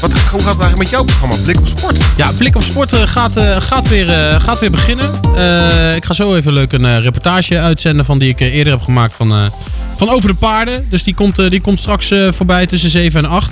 wat, 0.00 0.10
hoe 0.12 0.20
gaat 0.20 0.32
het 0.38 0.44
eigenlijk 0.44 0.76
met 0.78 0.90
jouw 0.90 1.04
programma? 1.04 1.34
Blik 1.42 1.58
op 1.58 1.66
sport. 1.66 1.96
Ja, 2.16 2.30
Blik 2.36 2.56
op 2.56 2.62
Sport 2.62 2.92
eh, 2.92 3.02
gaat, 3.04 3.36
eh, 3.36 3.56
gaat, 3.60 3.88
weer, 3.88 4.08
eh, 4.10 4.40
gaat 4.40 4.58
weer 4.58 4.70
beginnen. 4.70 5.10
Eh, 5.36 5.94
ik 5.96 6.04
ga 6.04 6.14
zo 6.14 6.34
even 6.34 6.52
leuk 6.52 6.72
een 6.72 6.84
eh, 6.84 6.98
reportage 6.98 7.58
uitzenden 7.58 8.04
van 8.04 8.18
die 8.18 8.28
ik 8.28 8.40
eh, 8.40 8.54
eerder 8.54 8.72
heb 8.72 8.82
gemaakt 8.82 9.14
van, 9.14 9.32
eh, 9.32 9.44
van 9.96 10.10
Over 10.10 10.28
de 10.28 10.34
Paarden. 10.34 10.86
Dus 10.90 11.02
die 11.02 11.14
komt, 11.14 11.38
eh, 11.38 11.50
die 11.50 11.60
komt 11.60 11.78
straks 11.78 12.10
eh, 12.10 12.32
voorbij 12.32 12.66
tussen 12.66 12.90
7 12.90 13.24
en 13.24 13.30
8. 13.30 13.50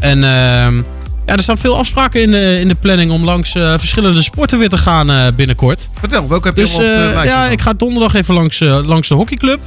En 0.00 0.24
ehm, 0.24 0.82
Ja, 1.26 1.36
er 1.36 1.42
staan 1.42 1.58
veel 1.58 1.78
afspraken 1.78 2.22
in 2.22 2.30
de, 2.30 2.60
in 2.60 2.68
de 2.68 2.74
planning 2.74 3.10
om 3.10 3.24
langs 3.24 3.54
eh, 3.54 3.78
verschillende 3.78 4.22
sporten 4.22 4.58
weer 4.58 4.68
te 4.68 4.78
gaan 4.78 5.10
eh, 5.10 5.26
binnenkort. 5.36 5.88
Vertel, 5.98 6.28
welke 6.28 6.46
heb 6.46 6.56
je 6.56 6.62
Dus 6.62 6.74
op 6.74 6.80
de 6.80 7.12
eh, 7.16 7.24
ja, 7.24 7.46
ik 7.46 7.60
ga 7.60 7.72
donderdag 7.72 8.14
even 8.14 8.34
langs, 8.34 8.58
langs 8.60 9.08
de 9.08 9.14
hockeyclub. 9.14 9.60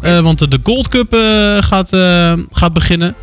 Eh, 0.00 0.20
want 0.20 0.50
de 0.50 0.58
Gold 0.62 0.88
Cup 0.88 1.16
gaat, 1.60 1.96
gaat 2.52 2.72
beginnen. 2.72 3.14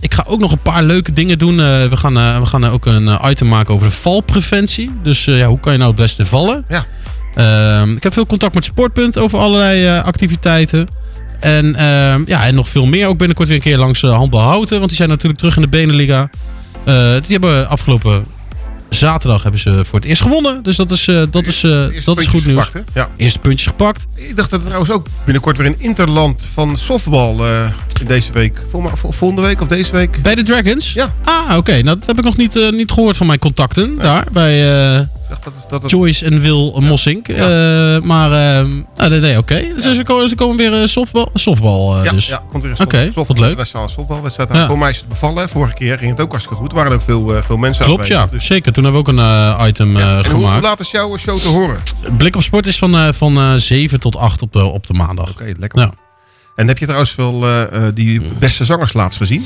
Ik 0.00 0.14
ga 0.14 0.24
ook 0.26 0.38
nog 0.38 0.52
een 0.52 0.62
paar 0.62 0.82
leuke 0.82 1.12
dingen 1.12 1.38
doen. 1.38 1.56
We 1.56 1.96
gaan, 1.96 2.40
we 2.40 2.46
gaan 2.46 2.64
ook 2.64 2.86
een 2.86 3.10
item 3.24 3.48
maken 3.48 3.74
over 3.74 3.86
de 3.86 3.92
valpreventie. 3.92 4.90
Dus 5.02 5.24
ja, 5.24 5.46
hoe 5.46 5.60
kan 5.60 5.72
je 5.72 5.78
nou 5.78 5.90
het 5.90 6.00
beste 6.00 6.26
vallen? 6.26 6.64
Ja. 6.68 6.86
Ehm, 7.34 7.92
ik 7.92 8.02
heb 8.02 8.12
veel 8.12 8.26
contact 8.26 8.54
met 8.54 8.64
Sportpunt 8.64 9.18
over 9.18 9.38
allerlei 9.38 10.00
activiteiten. 10.00 10.86
En, 11.40 11.74
ehm, 11.74 12.22
ja, 12.26 12.44
en 12.44 12.54
nog 12.54 12.68
veel 12.68 12.86
meer. 12.86 13.06
Ook 13.06 13.18
binnenkort 13.18 13.48
weer 13.48 13.56
een 13.56 13.62
keer 13.62 13.78
langs 13.78 14.00
Handbal 14.00 14.40
Houten. 14.40 14.76
Want 14.76 14.88
die 14.88 14.96
zijn 14.96 15.08
natuurlijk 15.08 15.38
terug 15.38 15.56
in 15.56 15.62
de 15.62 15.68
Beneliga. 15.68 16.30
Eh, 16.88 17.12
die 17.22 17.32
hebben 17.32 17.68
afgelopen 17.68 18.24
zaterdag 18.88 19.42
hebben 19.42 19.60
ze 19.60 19.84
voor 19.84 19.98
het 19.98 20.08
eerst 20.08 20.22
gewonnen. 20.22 20.62
Dus 20.62 20.76
dat 20.76 20.90
is, 20.90 21.08
eh, 21.08 21.22
dat 21.30 21.46
is, 21.46 21.62
eh, 21.64 21.70
dat 22.04 22.18
is 22.18 22.26
goed 22.26 22.46
nieuws. 22.46 22.64
gepakt? 22.66 22.90
Ja. 22.94 23.08
Eerste 23.16 23.38
puntjes 23.38 23.66
gepakt. 23.68 24.06
Ik 24.14 24.36
dacht 24.36 24.50
dat 24.50 24.58
er 24.60 24.64
trouwens 24.64 24.90
ook 24.92 25.06
binnenkort 25.24 25.56
weer 25.58 25.66
een 25.66 25.74
interland 25.78 26.48
van 26.52 26.78
softbal 26.78 27.46
eh, 27.46 27.70
in 28.00 28.06
deze 28.06 28.32
week. 28.32 28.62
Vol- 28.70 28.80
maar 28.80 28.96
vol- 28.98 29.12
Volgende 29.12 29.42
week 29.42 29.60
of 29.60 29.68
deze 29.68 29.92
week? 29.92 30.22
Bij 30.22 30.34
de 30.34 30.42
Dragons? 30.42 30.92
Ja. 30.92 31.14
Ah, 31.24 31.56
oké. 31.56 31.72
Nou, 31.82 31.98
dat 31.98 32.06
heb 32.06 32.18
ik 32.18 32.24
nog 32.24 32.36
niet, 32.36 32.70
niet 32.70 32.90
gehoord 32.92 33.16
van 33.16 33.26
mijn 33.26 33.38
contacten 33.38 33.96
daar. 33.98 34.24
Bij 34.32 35.08
dacht 35.28 35.68
dat, 35.68 35.90
Joyce 35.90 36.24
en 36.24 36.40
Wil 36.40 36.80
Mossink. 36.80 37.28
Eh, 37.28 37.38
maar, 38.00 38.32
eh 38.32 38.66
ah, 38.96 39.10
nee, 39.10 39.20
nee, 39.20 39.38
oké. 39.38 39.62
Dus 39.74 39.82
ze, 39.96 40.02
komen, 40.02 40.28
ze 40.28 40.34
komen 40.34 40.56
weer 40.56 40.80
eh, 40.80 40.86
softbal, 40.86 41.30
softbal 41.34 41.96
eh, 41.98 42.04
ja, 42.04 42.12
dus. 42.12 42.26
ja, 42.26 42.42
komt 42.48 42.62
weer 42.62 42.72
een 42.72 42.80
Oké, 42.86 43.02
softbal- 43.12 43.24
wat 43.26 43.38
leuk. 43.38 43.66
Softbalwedstrijd. 43.88 44.50
Ja. 44.54 44.66
Voor 44.66 44.78
mij 44.78 44.90
is 44.90 44.98
het 44.98 45.08
bevallen. 45.08 45.48
Vorige 45.48 45.74
keer 45.74 45.98
ging 45.98 46.10
het 46.10 46.20
ook 46.20 46.30
hartstikke 46.30 46.60
goed. 46.62 46.70
Er 46.70 46.76
waren 46.76 46.92
ook 46.92 47.02
veel, 47.02 47.34
eh, 47.36 47.42
veel 47.42 47.56
mensen 47.56 47.84
Klopt, 47.84 48.00
aanwezig. 48.00 48.24
ja. 48.24 48.30
Dus, 48.30 48.46
Zeker. 48.46 48.72
Toen 48.72 48.84
hebben 48.84 49.02
we 49.04 49.08
ook 49.10 49.16
een 49.18 49.24
eh, 49.60 49.66
item 49.66 49.96
eh, 49.96 50.08
en 50.08 50.14
hoe, 50.16 50.24
gemaakt. 50.24 50.62
laat 50.62 50.80
is 50.80 50.90
jouw 50.90 51.16
show 51.16 51.38
te 51.40 51.48
horen? 51.48 51.78
Blik 52.16 52.36
op 52.36 52.42
sport 52.42 52.66
is 52.66 52.78
van, 52.78 52.94
eh, 52.96 53.08
van 53.12 53.36
eh 53.36 53.54
7 53.54 54.00
tot 54.00 54.16
8 54.16 54.42
op 54.42 54.52
de, 54.52 54.64
op 54.64 54.86
de 54.86 54.94
maandag. 54.94 55.30
Oké, 55.30 55.52
lekker. 55.58 55.88
En 56.54 56.68
heb 56.68 56.78
je 56.78 56.84
trouwens 56.84 57.14
wel 57.14 57.46
eh, 57.46 57.62
eh, 57.86 57.94
die 57.94 58.20
beste 58.38 58.64
zangers 58.64 58.92
laatst 58.92 59.18
gezien? 59.18 59.44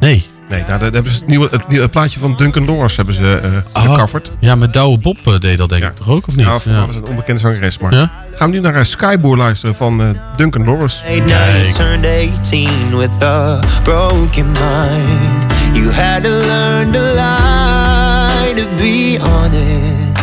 Nee. 0.00 0.26
Nee, 0.48 0.64
nou, 0.68 0.80
dat 0.80 0.94
hebben 0.94 1.12
ze 1.12 1.18
het, 1.18 1.26
nieuwe, 1.26 1.48
het, 1.50 1.68
nieuwe- 1.68 1.82
het 1.82 1.92
plaatje 1.92 2.18
van 2.20 2.36
Duncan 2.36 2.64
Lawrence 2.64 2.96
hebben 2.96 3.14
ze 3.14 3.40
eh 3.74 3.82
Oh. 3.84 3.90
gecoverd. 3.92 4.30
Ja, 4.40 4.54
met 4.54 4.72
Douwe 4.72 4.98
Bob 4.98 5.16
eh, 5.24 5.38
deed 5.38 5.58
dat 5.58 5.68
denk 5.68 5.82
Ja. 5.82 5.88
ik 5.88 5.94
toch 5.94 6.08
ook, 6.08 6.26
of 6.26 6.36
niet? 6.36 6.46
Ja, 6.46 6.58
voor 6.58 6.72
mij 6.72 6.80
was 6.86 6.94
het 6.94 7.04
een 7.04 7.10
onbekende 7.10 7.40
zangeres. 7.40 7.78
Maar 7.78 7.94
Ja? 7.94 8.10
gaan 8.34 8.50
we 8.50 8.56
nu 8.56 8.62
naar 8.62 8.76
uh, 8.76 8.82
Skyboor 8.82 9.36
luisteren 9.36 9.74
van 9.74 10.02
eh, 10.02 10.08
Duncan 10.36 10.64
Lawrence. 10.64 10.96
You 11.26 11.72
turned 11.72 12.06
18 12.40 12.96
with 12.96 13.22
a 13.22 13.60
broken 13.82 14.46
mind. 14.46 15.52
You 15.72 15.92
had 15.92 16.22
to 16.24 16.30
learn 16.30 16.90
to 16.90 17.00
lie 17.00 18.54
to 18.54 18.64
be 18.76 19.18
honest. 19.20 20.16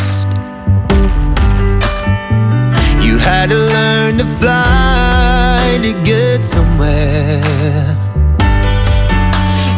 You 2.99 3.19
had 3.19 3.49
to 3.49 3.55
learn 3.55 4.17
to 4.17 4.25
fly 4.39 5.79
to 5.81 5.97
get 6.11 6.43
somewhere. 6.43 7.39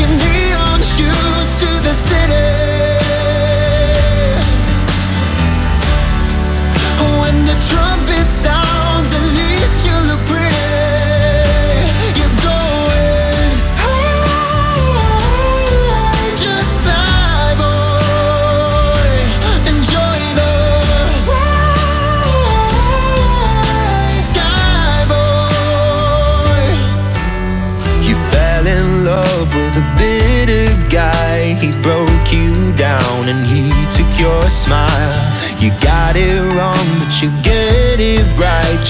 So 0.00 0.06
take 0.06 0.49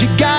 right. 0.02 0.20
You 0.20 0.29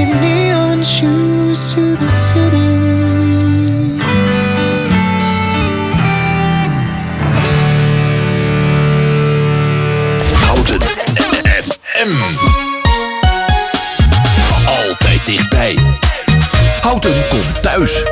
your 0.00 0.14
neon 0.20 0.82
shoes 0.82 1.74
to 1.74 1.96
the 1.96 2.08
city. 2.08 2.58
Houten 10.34 10.80
FM. 11.62 12.12
Altijd 14.66 15.26
dichtbij. 15.26 15.78
Houten 16.80 17.28
komt 17.28 17.62
thuis. 17.62 18.09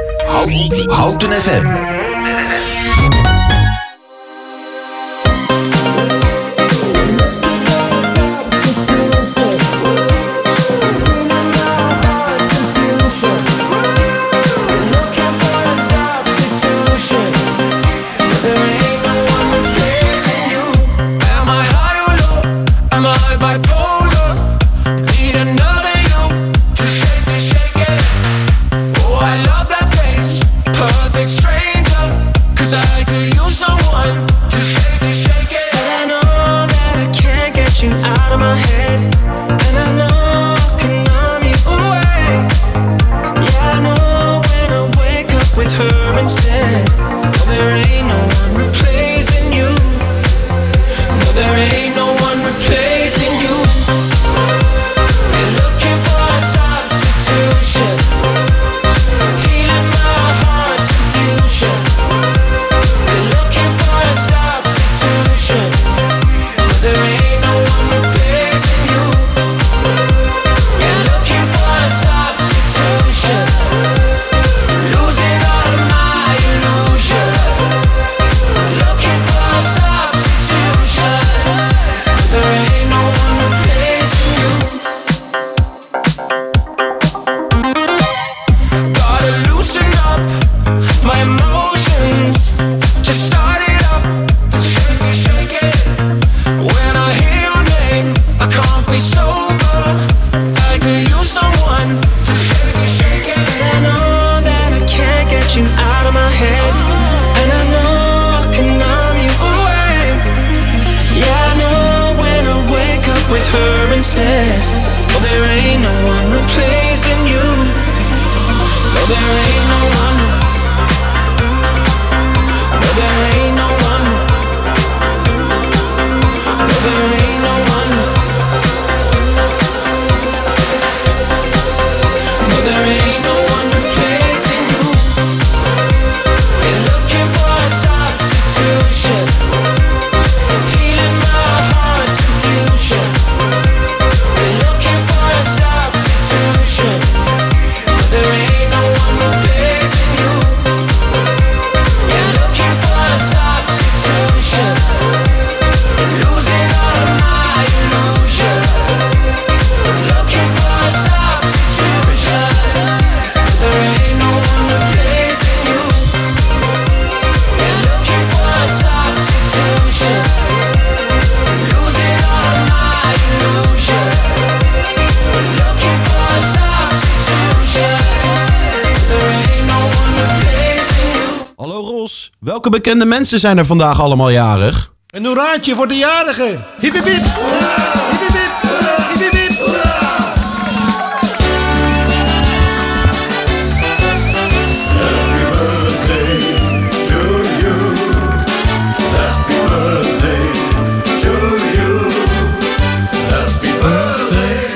Mensen 183.18 183.38
zijn 183.38 183.58
er 183.58 183.66
vandaag 183.66 184.00
allemaal 184.00 184.30
jarig? 184.30 184.92
Een 185.06 185.26
hoeraatje 185.26 185.74
voor 185.74 185.88
de 185.88 185.94
jarigen. 185.94 186.64
Hip 186.80 186.92
hip. 186.92 187.22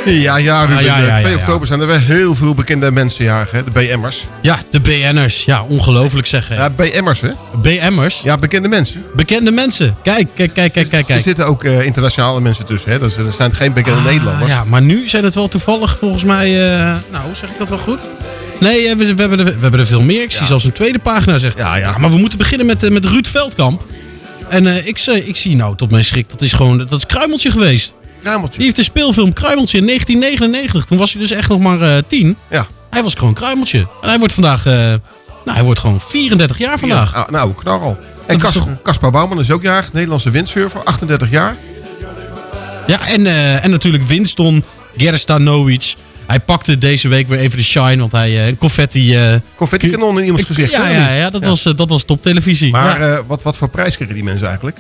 Ja, 0.05 0.37
ja, 0.37 0.65
Ruben. 0.65 0.85
Ja, 0.85 0.99
ja, 0.99 1.07
ja, 1.07 1.15
de 1.17 1.21
2 1.21 1.33
ja, 1.33 1.39
ja. 1.39 1.45
oktober 1.45 1.67
zijn 1.67 1.81
er 1.81 1.87
weer 1.87 2.01
heel 2.01 2.35
veel 2.35 2.55
bekende 2.55 2.91
mensen 2.91 3.25
jarig, 3.25 3.51
hè? 3.51 3.65
De 3.65 3.71
BM'ers. 3.71 4.27
Ja, 4.43 4.59
de 4.71 4.81
BN'ers. 4.81 5.45
Ja, 5.45 5.63
ongelooflijk 5.63 6.27
zeggen. 6.27 6.57
Ja, 6.57 6.71
BM'ers, 6.71 7.21
hè? 7.21 7.31
BM'ers. 7.63 8.21
Ja, 8.23 8.39
bekende 8.39 8.69
mensen. 8.69 9.05
Bekende 9.15 9.51
mensen. 9.51 9.95
Kijk, 10.03 10.29
kijk, 10.35 10.53
kijk, 10.55 10.73
kijk, 10.73 10.89
kijk. 10.89 11.09
Er 11.09 11.21
zitten 11.21 11.47
ook 11.47 11.65
eh, 11.65 11.85
internationale 11.85 12.41
mensen 12.41 12.67
tussen, 12.67 12.91
hè? 12.93 13.01
Er 13.03 13.33
zijn 13.33 13.55
geen 13.55 13.73
bekende 13.73 13.99
Ah, 13.99 14.05
Nederlanders. 14.05 14.51
Ja, 14.51 14.65
maar 14.65 14.83
nu 14.83 15.09
zijn 15.09 15.25
het 15.25 15.35
wel 15.35 15.49
toevallig 15.49 15.97
volgens 15.99 16.25
mij... 16.25 16.71
eh, 16.79 16.95
nou, 17.11 17.35
zeg 17.35 17.51
ik 17.51 17.59
dat 17.59 17.69
wel 17.69 17.79
goed? 17.79 18.01
Nee, 18.61 18.89
eh, 18.89 18.97
we, 18.97 19.15
we, 19.15 19.21
hebben 19.21 19.39
er, 19.39 19.45
we 19.45 19.59
hebben 19.61 19.81
er 19.81 19.87
veel 19.87 20.03
meer. 20.03 20.23
Ik 20.23 20.33
zie 20.33 20.47
zelfs 20.47 20.65
een 20.65 20.73
tweede 20.73 20.99
pagina, 20.99 21.39
zeg. 21.39 21.57
Ja, 21.57 21.75
ja. 21.77 21.99
maar 21.99 22.11
we 22.11 22.17
moeten 22.19 22.39
beginnen 22.39 22.67
met, 22.67 22.91
met 22.91 23.05
Ruud 23.05 23.27
Veldkamp. 23.27 23.83
En 24.49 24.87
ik, 24.87 24.99
zie- 24.99 25.27
ik 25.27 25.37
zie 25.37 25.57
nou, 25.57 25.77
tot 25.77 25.91
mijn 25.91 26.05
schrik, 26.05 26.31
dat 26.31 26.43
is 26.43 26.53
gewoon... 26.53 26.79
Dat 26.79 26.93
is 26.93 27.07
Kruimeltje 27.07 27.51
geweest. 27.51 27.95
Kruimeltje. 28.23 28.57
Die 28.57 28.65
heeft 28.65 28.77
de 28.77 28.83
speelfilm 28.83 29.33
Kruimeltje 29.33 29.79
in 29.79 29.87
1999. 29.87 30.85
Toen 30.87 30.99
was 30.99 31.13
hij 31.13 31.21
dus 31.21 31.31
echt 31.31 31.49
nog 31.49 31.59
maar 31.61 31.81
eh, 31.81 32.03
tien. 32.07 32.37
Ja. 32.51 32.67
Hij 32.91 33.03
was 33.03 33.15
gewoon 33.15 33.35
Kruimeltje. 33.35 33.79
En 34.03 34.09
hij 34.09 34.19
wordt 34.19 34.33
vandaag... 34.35 34.67
eh, 34.67 34.73
nou, 34.73 35.57
hij 35.57 35.63
wordt 35.63 35.81
gewoon 35.81 36.01
34 36.01 36.59
jaar 36.59 36.79
vandaag. 36.79 37.13
Ja, 37.13 37.21
ah, 37.21 37.29
nou, 37.29 37.53
knarrel. 37.55 37.99
En 38.27 38.39
Caspar 38.83 39.11
Bouwman 39.11 39.39
is 39.41 39.51
ook 39.51 39.63
jarig. 39.63 39.93
Nederlandse 39.93 40.31
windsurfer, 40.31 40.83
38 40.83 41.31
jaar. 41.31 41.57
Ja, 42.87 43.07
en, 43.09 43.27
eh, 43.27 43.65
en 43.65 43.71
natuurlijk 43.71 44.03
Winston 44.03 44.65
Gerstanovic. 44.97 45.95
Hij 46.27 46.41
pakte 46.41 46.79
deze 46.79 47.09
week 47.09 47.29
weer 47.29 47.39
even 47.39 47.59
de 47.59 47.65
shine, 47.65 47.97
want 47.97 48.13
hij 48.13 48.49
een 48.49 48.59
confetti... 48.59 49.17
eh, 49.17 49.35
Confetti 49.57 49.91
kanon 49.91 50.19
in 50.19 50.25
iemands 50.25 50.47
gezicht. 50.47 50.71
ja, 50.71 50.89
ja, 50.89 51.13
ja, 51.13 51.31
dat, 51.31 51.45
Was, 51.45 51.63
dat 51.63 51.89
was 51.89 52.05
top 52.05 52.23
televisie. 52.23 52.71
Maar 52.71 53.01
ja. 53.01 53.23
wat, 53.27 53.43
wat 53.43 53.57
voor 53.57 53.69
prijs 53.69 53.97
kregen 53.97 54.15
die 54.15 54.25
mensen 54.25 54.47
eigenlijk? 54.47 54.77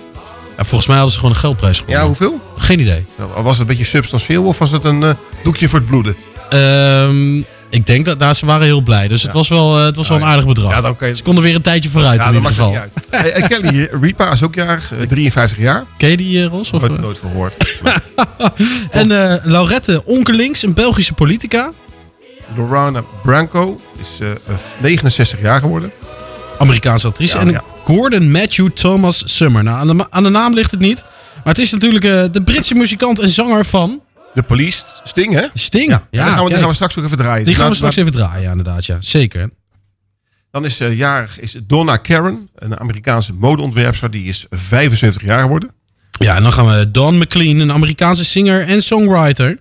Ja, 0.56 0.64
volgens 0.64 0.86
mij 0.86 0.96
hadden 0.96 1.12
ze 1.14 1.18
gewoon 1.20 1.34
een 1.34 1.40
geldprijs 1.40 1.76
gewonnen. 1.78 2.00
Ja, 2.00 2.06
hoeveel? 2.06 2.40
Geen 2.58 2.80
idee. 2.80 3.04
Was 3.34 3.52
het 3.52 3.60
een 3.60 3.66
beetje 3.66 3.84
substantieel 3.84 4.44
of 4.44 4.58
was 4.58 4.70
het 4.70 4.84
een 4.84 5.02
eh, 5.02 5.10
doekje 5.44 5.68
voor 5.68 5.78
het 5.78 5.88
bloeden? 5.88 6.16
Ehm, 6.50 7.36
ik 7.70 7.86
denk 7.86 8.04
dat 8.04 8.18
nou, 8.18 8.32
ze 8.34 8.46
waren 8.46 8.66
heel 8.66 8.80
blij. 8.80 9.08
Dus 9.08 9.22
het 9.22 9.32
was 9.32 9.48
wel, 9.48 9.78
eh, 9.78 9.84
het 9.84 9.96
was 9.96 10.08
wel 10.08 10.16
een 10.16 10.24
aardig 10.24 10.46
bedrag. 10.46 10.70
Ja, 10.74 10.80
dan 10.80 10.96
kan 10.96 11.08
je... 11.08 11.16
Ze 11.16 11.22
konden 11.22 11.44
weer 11.44 11.54
een 11.54 11.62
tijdje 11.62 11.90
vooruit 11.90 12.20
Ja, 12.20 12.26
in 12.28 12.34
ieder 12.34 12.48
geval. 12.48 12.68
niet 12.70 12.78
uit. 12.78 12.90
Hey, 13.10 13.30
hey, 13.30 13.48
Kelly 13.48 13.88
Ripa 14.00 14.32
is 14.32 14.42
ook 14.42 14.54
jarig, 14.54 14.92
eh, 14.92 15.06
53 15.06 15.58
jaar. 15.58 15.84
Ken 15.96 16.10
je 16.10 16.16
die, 16.16 16.40
eh, 16.44 16.46
Ros? 16.50 16.70
Of, 16.70 16.80
Nooit, 16.80 16.94
eh? 16.94 16.98
nooit 17.02 17.18
gehoord. 17.18 17.54
En 18.90 19.10
eh, 19.30 19.44
Laurette 19.44 20.02
Onkelings, 20.04 20.62
een 20.62 20.74
Belgische 20.74 21.12
politica. 21.12 21.72
Lorana 22.56 23.02
Branco 23.22 23.80
is 24.00 24.08
eh, 24.20 24.30
eh, 24.30 24.36
69 24.78 25.40
jaar 25.40 25.58
geworden. 25.60 25.92
Amerikaanse 26.58 27.06
actrice. 27.06 27.36
Ja, 27.36 27.42
en 27.42 27.50
ja. 27.50 27.62
Gordon 27.84 28.30
Matthew 28.30 28.68
Thomas 28.70 29.22
Summer. 29.36 29.62
Nou, 29.62 29.78
aan 29.78 29.86
de, 29.86 29.94
ma- 29.94 30.06
aan 30.10 30.22
de 30.22 30.28
naam 30.28 30.54
ligt 30.54 30.70
het 30.70 30.80
niet. 30.80 31.02
Maar 31.34 31.54
het 31.54 31.58
is 31.58 31.70
natuurlijk 31.72 32.04
eh, 32.04 32.24
de 32.32 32.42
Britse 32.42 32.74
muzikant 32.74 33.18
en 33.18 33.28
zanger 33.28 33.64
van 33.64 34.02
De 34.34 34.42
Police, 34.42 34.82
Sting, 35.04 35.32
hè? 35.34 35.46
Sting. 35.54 35.90
Ja, 35.90 36.06
die, 36.10 36.20
gaan 36.20 36.42
we, 36.44 36.48
die 36.50 36.58
gaan 36.58 36.68
we 36.68 36.74
straks 36.74 36.98
ook 36.98 37.04
even 37.04 37.18
draaien. 37.18 37.44
Die 37.46 37.54
gaan 37.54 37.68
we 37.68 37.74
straks 37.74 37.96
even 37.96 38.12
draaien, 38.12 38.42
ja, 38.42 38.50
inderdaad. 38.50 38.86
Ja. 38.86 38.96
Zeker. 39.00 39.50
Dan 40.50 40.64
is 40.64 40.80
eh, 40.80 40.96
jarig 40.96 41.40
is 41.40 41.56
Donna 41.66 41.96
Karen, 41.96 42.48
een 42.54 42.78
Amerikaanse 42.80 43.32
modeontwerpster. 43.32 44.10
Die 44.10 44.24
is 44.24 44.46
75 44.50 45.22
jaar 45.22 45.40
geworden. 45.40 45.70
Ja, 46.10 46.36
en 46.36 46.42
dan 46.42 46.52
gaan 46.52 46.66
we 46.78 46.90
Don 46.90 47.18
McLean, 47.18 47.58
een 47.58 47.72
Amerikaanse 47.72 48.24
singer 48.24 48.60
en 48.62 48.82
songwriter. 48.82 49.58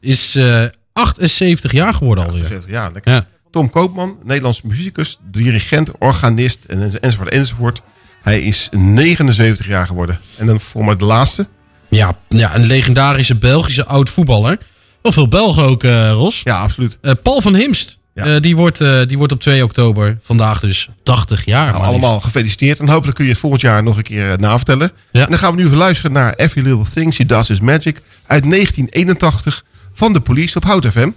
Is 0.00 0.34
eh 0.34 0.64
78 0.92 1.72
jaar 1.72 1.94
geworden 1.94 2.24
alweer. 2.24 2.40
75 2.44 2.70
jaar, 2.70 2.92
lekker. 2.92 3.12
Ja. 3.12 3.26
Tom 3.50 3.70
Koopman, 3.70 4.18
Nederlands 4.24 4.62
muzikus, 4.62 5.18
dirigent, 5.30 5.90
organist 5.98 6.64
en, 6.64 7.00
enzovoort 7.00 7.30
enzovoort. 7.30 7.82
Hij 8.22 8.42
is 8.42 8.68
79 8.72 9.66
jaar 9.66 9.86
geworden. 9.86 10.20
En 10.36 10.46
dan 10.46 10.60
voor 10.60 10.84
mij 10.84 10.96
de 10.96 11.04
laatste. 11.04 11.46
Ja, 11.88 12.18
ja, 12.28 12.54
een 12.54 12.66
legendarische 12.66 13.34
Belgische 13.34 13.86
oud 13.86 14.10
voetballer. 14.10 14.58
Wel 15.02 15.12
veel 15.12 15.28
Belgen 15.28 15.62
ook, 15.62 15.84
eh, 15.84 16.10
Ros. 16.10 16.40
Ja, 16.44 16.60
absoluut. 16.60 16.98
Eh, 17.00 17.12
Paul 17.22 17.40
van 17.40 17.54
Himst. 17.54 17.98
Ja. 18.14 18.24
Eh, 18.24 18.40
die, 18.40 18.56
wordt, 18.56 18.84
die 19.08 19.18
wordt 19.18 19.32
op 19.32 19.40
2 19.40 19.64
oktober, 19.64 20.16
vandaag 20.20 20.60
dus 20.60 20.88
80 21.02 21.44
jaar. 21.44 21.72
Nou, 21.72 21.84
allemaal 21.84 22.20
gefeliciteerd. 22.20 22.78
En 22.78 22.88
hopelijk 22.88 23.16
kun 23.16 23.24
je 23.24 23.30
het 23.30 23.40
volgend 23.40 23.62
jaar 23.62 23.82
nog 23.82 23.96
een 23.96 24.02
keer 24.02 24.36
navertellen. 24.40 24.92
Ja. 25.12 25.24
En 25.24 25.30
dan 25.30 25.38
gaan 25.38 25.50
we 25.50 25.56
nu 25.56 25.64
even 25.64 25.76
luisteren 25.76 26.12
naar 26.12 26.34
Every 26.34 26.62
Little 26.66 26.92
Thing 26.92 27.14
She 27.14 27.26
Does 27.26 27.50
Is 27.50 27.60
Magic 27.60 28.00
uit 28.26 28.50
1981 28.50 29.64
van 29.92 30.12
de 30.12 30.20
Police 30.20 30.56
op 30.56 30.64
Hout 30.64 30.86
FM. 30.86 31.10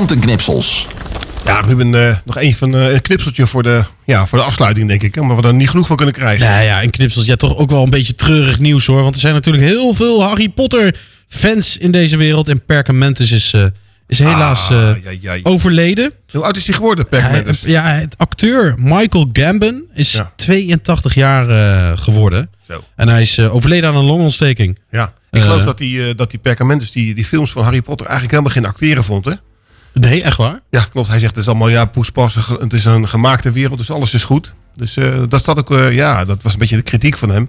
De 0.00 0.06
krantenknipsels. 0.06 0.86
Ja, 1.44 1.60
Ruben, 1.60 1.94
eh, 2.08 2.16
nog 2.24 2.36
een 2.40 2.54
van 2.54 2.74
eh, 2.74 2.92
een 2.92 3.00
knipseltje 3.00 3.46
voor 3.46 3.62
de, 3.62 3.82
ja, 4.04 4.26
voor 4.26 4.38
de 4.38 4.44
afsluiting, 4.44 4.88
denk 4.88 5.02
ik. 5.02 5.14
hè, 5.14 5.22
Maar 5.22 5.36
we 5.36 5.42
er 5.42 5.54
niet 5.54 5.70
genoeg 5.70 5.86
van 5.86 5.96
kunnen 5.96 6.14
krijgen. 6.14 6.46
Ja, 6.46 6.60
ja, 6.60 6.82
en 6.82 6.90
knipsels. 6.90 7.26
Ja, 7.26 7.36
toch 7.36 7.56
ook 7.56 7.70
wel 7.70 7.82
een 7.82 7.90
beetje 7.90 8.14
treurig 8.14 8.58
nieuws 8.58 8.86
hoor. 8.86 9.02
Want 9.02 9.14
er 9.14 9.20
zijn 9.20 9.34
natuurlijk 9.34 9.64
heel 9.64 9.94
veel 9.94 10.22
Harry 10.24 10.48
Potter 10.48 10.96
fans 11.28 11.76
in 11.76 11.90
deze 11.90 12.16
wereld. 12.16 12.48
En 12.48 12.64
Perkamentus 12.64 13.30
is, 13.32 13.52
eh, 13.52 13.64
is 14.06 14.18
helaas 14.18 14.70
Ah, 14.70 14.90
eh, 14.90 14.96
ja, 15.04 15.10
ja, 15.20 15.32
ja. 15.32 15.40
overleden. 15.42 16.12
Hoe 16.32 16.42
oud 16.44 16.56
is 16.56 16.66
hij 16.66 16.74
geworden, 16.74 17.08
Perkamentus? 17.08 17.60
Ja, 17.60 17.84
het 17.86 18.14
acteur 18.18 18.74
Michael 18.78 19.28
Gambon 19.32 19.84
is 19.94 20.12
Ja. 20.12 20.32
82 20.36 21.14
jaar 21.14 21.48
eh, 21.48 21.98
geworden. 21.98 22.50
Zo. 22.68 22.84
En 22.96 23.08
hij 23.08 23.20
is 23.22 23.38
overleden 23.38 23.88
aan 23.90 23.96
een 23.96 24.04
longontsteking. 24.04 24.78
Ja. 24.90 25.12
Ik 25.30 25.42
geloof 25.42 25.64
dat 25.64 25.78
die, 25.78 26.08
eh, 26.08 26.16
dat 26.16 26.30
die 26.30 26.38
Perkamentus 26.38 26.90
die, 26.92 27.14
die 27.14 27.24
films 27.24 27.52
van 27.52 27.62
Harry 27.62 27.80
Potter 27.82 28.06
eigenlijk 28.06 28.36
helemaal 28.38 28.56
geen 28.62 28.70
acteren 28.72 29.04
vond, 29.04 29.24
hè? 29.24 29.32
Nee, 29.92 30.22
echt 30.22 30.36
waar? 30.36 30.60
Ja, 30.70 30.86
klopt. 30.90 31.08
Hij 31.08 31.18
zegt 31.18 31.34
het 31.34 31.44
is 31.44 31.50
allemaal 31.50 31.68
ja, 31.68 31.84
poespas. 31.84 32.34
Het 32.34 32.72
is 32.72 32.84
een 32.84 33.08
gemaakte 33.08 33.52
wereld, 33.52 33.78
dus 33.78 33.90
alles 33.90 34.14
is 34.14 34.24
goed. 34.24 34.54
Dus 34.74 34.96
eh, 34.96 35.22
dat 35.28 35.40
staat 35.40 35.58
ook, 35.58 35.70
eh, 35.70 35.94
ja, 35.94 36.24
dat 36.24 36.42
was 36.42 36.52
een 36.52 36.58
beetje 36.58 36.76
de 36.76 36.82
kritiek 36.82 37.16
van 37.16 37.30
hem. 37.30 37.48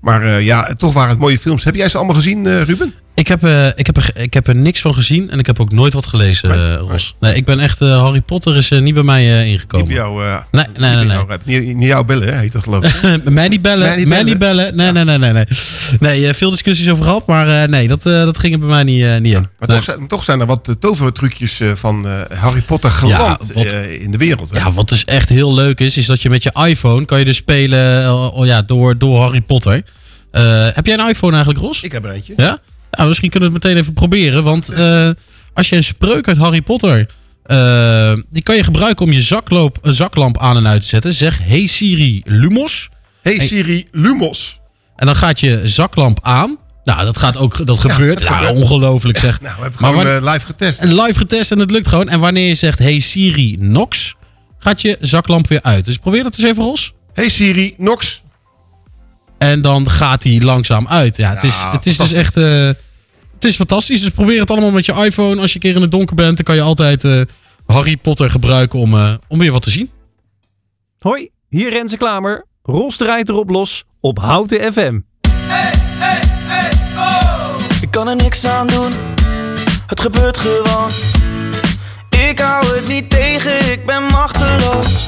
Maar 0.00 0.22
eh, 0.22 0.40
ja, 0.40 0.74
toch 0.74 0.92
waren 0.92 1.10
het 1.10 1.18
mooie 1.18 1.38
films. 1.38 1.64
Heb 1.64 1.74
jij 1.74 1.88
ze 1.88 1.96
allemaal 1.96 2.14
gezien, 2.14 2.64
Ruben? 2.64 2.94
Ik 3.16 3.28
heb, 3.28 3.42
eh, 3.44 3.66
ik, 3.66 3.86
heb 3.86 3.96
er, 3.96 4.10
ik 4.14 4.34
heb 4.34 4.46
er 4.46 4.56
niks 4.56 4.80
van 4.80 4.94
gezien 4.94 5.30
en 5.30 5.38
ik 5.38 5.46
heb 5.46 5.60
ook 5.60 5.70
nooit 5.72 5.92
wat 5.92 6.06
gelezen, 6.06 6.48
Nee, 6.48 6.58
eh, 6.74 6.80
Ros. 6.88 7.14
Nee, 7.20 7.34
ik 7.34 7.44
ben 7.44 7.58
echt, 7.58 7.80
eh, 7.80 8.00
Harry 8.02 8.20
Potter 8.20 8.56
is 8.56 8.70
niet 8.70 8.94
bij 8.94 9.02
mij 9.02 9.32
eh, 9.38 9.44
Niet 9.44 9.52
ingekomen. 9.52 9.86
bij 9.86 9.94
jou, 9.96 10.22
Nee, 10.50 10.64
niet 10.68 10.78
nee, 10.78 10.94
nee, 10.94 11.06
jou, 11.06 11.28
eh, 11.30 11.36
niet, 11.44 11.74
niet 11.76 11.86
jou 11.88 12.04
bellen, 12.04 12.28
hè, 12.28 12.38
heet 12.38 12.52
dat 12.52 12.62
geloof 12.62 12.84
ik. 12.84 13.24
mij 13.30 13.48
niet 13.48 13.62
bellen, 13.62 13.86
Mij 13.86 13.96
niet 13.96 14.08
mij 14.08 14.38
bellen. 14.38 14.76
Nee, 14.76 14.92
nee, 14.92 15.04
nee, 15.04 15.18
nee. 15.18 15.32
Nee, 15.32 15.44
nee 16.00 16.34
veel 16.34 16.50
discussies 16.50 16.88
over 16.90 17.04
gehad, 17.04 17.26
maar 17.26 17.68
nee, 17.68 17.88
dat, 17.88 18.02
dat 18.02 18.38
ging 18.38 18.52
er 18.52 18.58
bij 18.58 18.68
mij 18.68 18.82
niet, 18.82 19.20
niet 19.20 19.34
in. 19.34 19.46
Maar 19.58 19.68
Nee. 19.68 19.76
toch, 19.76 19.84
zijn, 19.84 20.06
toch 20.08 20.24
zijn 20.24 20.40
er 20.40 20.46
wat 20.46 20.76
tovertrucjes 20.78 21.60
van 21.74 22.06
Harry 22.34 22.60
Potter 22.60 22.90
geland 22.90 23.52
wat- 23.52 23.72
in 24.00 24.10
de 24.10 24.18
wereld. 24.18 24.50
Hè? 24.50 24.58
Ja, 24.58 24.72
wat 24.72 24.88
dus 24.88 25.04
echt 25.04 25.28
heel 25.28 25.54
leuk 25.54 25.80
is, 25.80 25.96
is 25.96 26.06
dat 26.06 26.22
je 26.22 26.30
met 26.30 26.42
je 26.42 26.52
iPhone 26.66 27.04
kan 27.04 27.18
je 27.18 27.24
dus 27.24 27.36
spelen 27.36 28.02
eh, 28.02 28.30
oh 28.38 28.46
ja, 28.46 28.62
door, 28.62 28.98
door 28.98 29.20
Harry 29.20 29.40
Potter. 29.40 29.82
Heb 30.74 30.86
jij 30.86 30.98
een 30.98 31.08
iPhone 31.08 31.32
eigenlijk, 31.34 31.64
Ros? 31.64 31.82
Ik 31.82 31.92
heb 31.92 32.04
er 32.04 32.10
eentje. 32.10 32.34
Ja? 32.36 32.58
Nou, 32.96 33.08
misschien 33.08 33.30
kunnen 33.30 33.48
we 33.48 33.54
het 33.54 33.64
meteen 33.64 33.80
even 33.80 33.92
proberen. 33.92 34.44
Want 34.44 34.68
eh, 34.68 35.10
als 35.54 35.68
je 35.68 35.76
een 35.76 35.84
spreuk 35.84 36.28
uit 36.28 36.36
Harry 36.36 36.60
Potter... 36.62 37.06
eh, 37.44 38.12
die 38.30 38.42
kan 38.42 38.56
je 38.56 38.64
gebruiken 38.64 39.06
om 39.06 39.12
je 39.12 39.20
zakloop, 39.20 39.78
zaklamp 39.82 40.38
aan 40.38 40.56
en 40.56 40.66
uit 40.66 40.80
te 40.80 40.86
zetten. 40.86 41.14
Zeg, 41.14 41.38
hey 41.42 41.66
Siri, 41.66 42.22
Lumos. 42.24 42.88
Hey 43.22 43.40
Siri, 43.40 43.88
Lumos. 43.92 44.60
En 44.96 45.06
dan 45.06 45.16
gaat 45.16 45.40
je 45.40 45.60
zaklamp 45.64 46.18
aan. 46.22 46.58
Nou, 46.84 47.04
dat 47.04 47.16
gaat 47.18 47.36
ook, 47.36 47.66
dat 47.66 47.78
gebeurt. 47.78 48.22
Ja, 48.22 48.52
ongelooflijk 48.52 49.18
zeg. 49.18 49.40
Nou, 49.40 49.54
we 49.56 49.62
hebben 49.62 49.80
Maar 49.80 49.90
gewoon 49.90 50.04
wanneer- 50.06 50.28
eh, 50.28 50.32
live 50.32 50.46
getest. 50.46 50.78
En 50.80 50.94
live 50.94 51.18
getest 51.18 51.50
en 51.52 51.58
het 51.58 51.70
lukt 51.70 51.88
gewoon. 51.88 52.08
En 52.08 52.20
wanneer 52.20 52.48
je 52.48 52.54
zegt, 52.54 52.78
hey 52.78 52.98
Siri, 52.98 53.56
Nox, 53.60 54.14
gaat 54.58 54.80
je 54.82 54.96
zaklamp 55.00 55.46
weer 55.48 55.62
uit. 55.62 55.84
Dus 55.84 55.96
probeer 55.96 56.22
dat 56.22 56.38
eens 56.38 56.46
even, 56.46 56.62
Ros. 56.64 56.92
Hey 57.12 57.28
Siri, 57.28 57.74
Nox. 57.78 58.22
En 59.38 59.62
dan 59.62 59.90
gaat 59.90 60.22
hij 60.22 60.40
langzaam 60.40 60.88
uit. 60.88 61.16
Ja, 61.16 61.30
het 61.34 61.42
is, 61.42 61.60
Ja, 61.62 61.72
het 61.72 61.86
is 61.86 61.96
dus 61.96 62.12
echt... 62.12 62.36
het 63.44 63.52
is 63.52 63.58
fantastisch. 63.58 64.00
Dus 64.00 64.10
probeer 64.10 64.40
het 64.40 64.50
allemaal 64.50 64.70
met 64.70 64.86
je 64.86 64.92
iPhone. 64.92 65.40
Als 65.40 65.52
je 65.52 65.54
een 65.54 65.60
keer 65.60 65.74
in 65.74 65.80
het 65.80 65.90
donker 65.90 66.16
bent, 66.16 66.36
dan 66.36 66.44
kan 66.44 66.54
je 66.54 66.60
altijd 66.60 67.04
eh, 67.04 67.20
Harry 67.66 67.96
Potter 67.96 68.30
gebruiken 68.30 68.78
om, 68.78 68.94
eh, 68.94 69.14
om 69.28 69.38
weer 69.38 69.52
wat 69.52 69.62
te 69.62 69.70
zien. 69.70 69.90
Hoi, 70.98 71.30
hier 71.48 71.70
Renze 71.70 71.96
Klamer. 71.96 72.46
Ros 72.62 72.96
draait 72.96 73.28
erop 73.28 73.50
los 73.50 73.84
op 74.00 74.18
Houten 74.18 74.72
FM. 74.72 75.00
Ik 77.80 77.90
kan 77.90 78.08
er 78.08 78.16
niks 78.16 78.44
aan 78.44 78.66
doen, 78.66 78.92
het 79.86 80.00
gebeurt 80.00 80.36
gewoon. 80.36 80.90
Ik 82.30 82.38
hou 82.38 82.66
het 82.66 82.88
niet 82.88 83.10
tegen, 83.10 83.72
ik 83.72 83.86
ben 83.86 84.02
machteloos. 84.02 85.04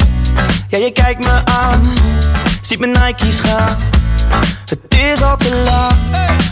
Ja, 0.68 0.79
je 0.79 0.92
kijkt 0.92 1.25
me 1.25 1.44
aan, 1.44 1.92
ziet 2.61 2.79
mijn 2.79 2.92
Nike's 2.92 3.40
gaan. 3.40 3.77
Het 4.66 4.80
is 4.88 5.22
al 5.22 5.36
te 5.36 5.62
laat, 5.64 5.96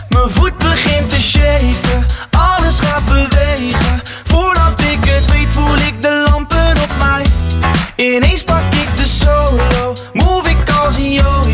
mijn 0.08 0.30
voet 0.30 0.58
begint 0.58 1.10
te 1.10 1.20
shaken. 1.20 2.06
Alles 2.30 2.78
gaat 2.78 3.04
bewegen, 3.04 4.02
voordat 4.24 4.80
ik 4.80 5.04
het 5.04 5.26
weet 5.30 5.48
voel 5.50 5.76
ik 5.76 6.02
de 6.02 6.24
lampen 6.30 6.82
op 6.82 6.90
mij. 6.98 7.24
Ineens 7.96 8.44
pak 8.44 8.74
ik 8.74 8.96
de 8.96 9.04
solo, 9.04 9.94
move 10.12 10.50
ik 10.50 10.70
als 10.70 10.96
een 10.96 11.12
yo-yo. 11.12 11.53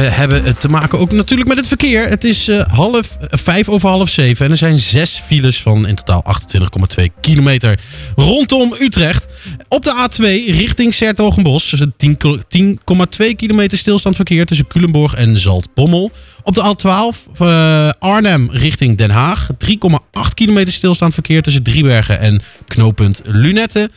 hebben 0.00 0.58
te 0.58 0.68
maken 0.68 0.98
ook 0.98 1.12
natuurlijk 1.12 1.48
met 1.48 1.58
het 1.58 1.66
verkeer. 1.66 2.08
Het 2.08 2.24
is 2.24 2.48
eh, 2.48 2.66
half, 2.66 3.16
eh, 3.16 3.38
vijf 3.38 3.68
over 3.68 3.88
half 3.88 4.08
zeven 4.08 4.44
en 4.44 4.50
er 4.50 4.56
zijn 4.56 4.78
zes 4.78 5.22
files 5.26 5.62
van 5.62 5.86
in 5.86 5.94
totaal 5.94 6.22
28,2 6.22 7.04
kilometer 7.20 7.80
rondom 8.16 8.74
Utrecht. 8.80 9.26
Op 9.68 9.84
de 9.84 10.08
A2 10.08 10.52
richting 10.54 10.94
Sertogenbos 10.94 11.72
is 11.72 11.80
het 11.80 11.98
10 11.98 12.16
kil- 12.16 12.38
10,2 12.48 13.34
kilometer 13.36 13.78
stilstand 13.78 14.16
verkeer 14.16 14.46
tussen 14.46 14.66
Culemborg 14.66 15.14
en 15.14 15.36
Zaltbommel. 15.36 16.10
Op 16.42 16.54
de 16.54 16.74
A12 16.76 17.38
eh, 17.38 17.90
Arnhem 17.98 18.48
richting 18.50 18.96
Den 18.96 19.10
Haag 19.10 19.48
3,8 19.58 20.34
kilometer 20.34 20.72
stilstand 20.72 21.14
verkeer 21.14 21.42
tussen 21.42 21.62
Driebergen 21.62 22.20
en 22.20 22.40
knooppunt 22.66 23.20
Lunette. 23.24 23.90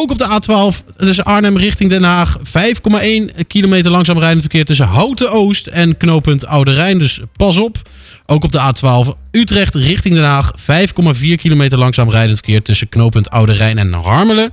Ook 0.00 0.10
op 0.10 0.18
de 0.18 0.40
A12 0.40 0.96
tussen 0.96 1.24
Arnhem 1.24 1.56
richting 1.56 1.90
Den 1.90 2.02
Haag 2.02 2.38
5,1 2.38 3.46
kilometer 3.46 3.90
langzaam 3.90 4.18
rijdend 4.18 4.40
verkeer 4.40 4.64
tussen 4.64 4.86
Houten 4.86 5.30
Oost 5.32 5.66
en 5.66 5.96
knooppunt 5.96 6.46
Oude 6.46 6.72
Rijn. 6.72 6.98
Dus 6.98 7.20
pas 7.36 7.58
op. 7.58 7.88
Ook 8.26 8.44
op 8.44 8.52
de 8.52 8.58
A12 8.58 9.18
Utrecht 9.30 9.74
richting 9.74 10.14
Den 10.14 10.24
Haag 10.24 10.52
5,4 10.58 11.34
kilometer 11.36 11.78
langzaam 11.78 12.10
rijdend 12.10 12.36
verkeer 12.36 12.62
tussen 12.62 12.88
knooppunt 12.88 13.30
Oude 13.30 13.52
Rijn 13.52 13.78
en 13.78 13.92
Harmelen. 13.92 14.50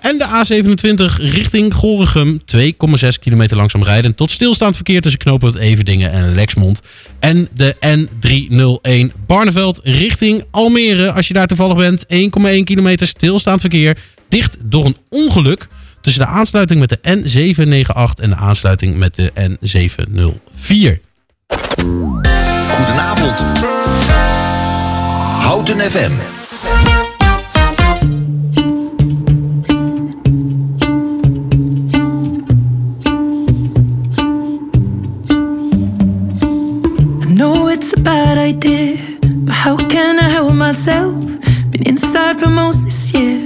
En 0.00 0.18
de 0.18 0.24
A27 0.24 1.16
richting 1.16 1.74
Gorinchem 1.74 2.40
2,6 2.56 3.08
kilometer 3.20 3.56
langzaam 3.56 3.82
rijden 3.82 4.14
tot 4.14 4.30
stilstaand 4.30 4.74
verkeer 4.74 5.00
tussen 5.00 5.20
knooppunt 5.20 5.56
Everdingen 5.56 6.12
en 6.12 6.34
Lexmond. 6.34 6.80
En 7.18 7.48
de 7.52 7.74
N301 7.86 9.26
Barneveld 9.26 9.80
richting 9.82 10.44
Almere. 10.50 11.12
Als 11.12 11.28
je 11.28 11.34
daar 11.34 11.46
toevallig 11.46 11.76
bent, 11.76 12.06
1,1 12.14 12.62
kilometer 12.64 13.06
stilstaand 13.06 13.60
verkeer. 13.60 13.96
Dicht 14.28 14.56
door 14.64 14.84
een 14.84 14.96
ongeluk 15.08 15.68
tussen 16.00 16.22
de 16.24 16.28
aansluiting 16.28 16.80
met 16.80 16.88
de 16.88 16.98
N798 16.98 18.22
en 18.22 18.30
de 18.30 18.36
aansluiting 18.36 18.96
met 18.96 19.14
de 19.14 19.32
N704. 19.34 21.04
Goedenavond. 22.70 23.40
Houten 25.40 25.80
FM. 25.80 26.12
I 37.22 37.34
know 37.34 37.68
it's 37.68 37.92
a 37.92 38.00
bad 38.00 38.38
idea, 38.38 38.96
but 39.20 39.54
how 39.54 39.76
can 39.76 40.18
I 40.18 40.28
help 40.28 40.54
myself? 40.54 41.14
Been 41.70 41.82
inside 41.82 42.38
for 42.38 42.50
most 42.50 42.84
this 42.84 43.10
year, 43.10 43.45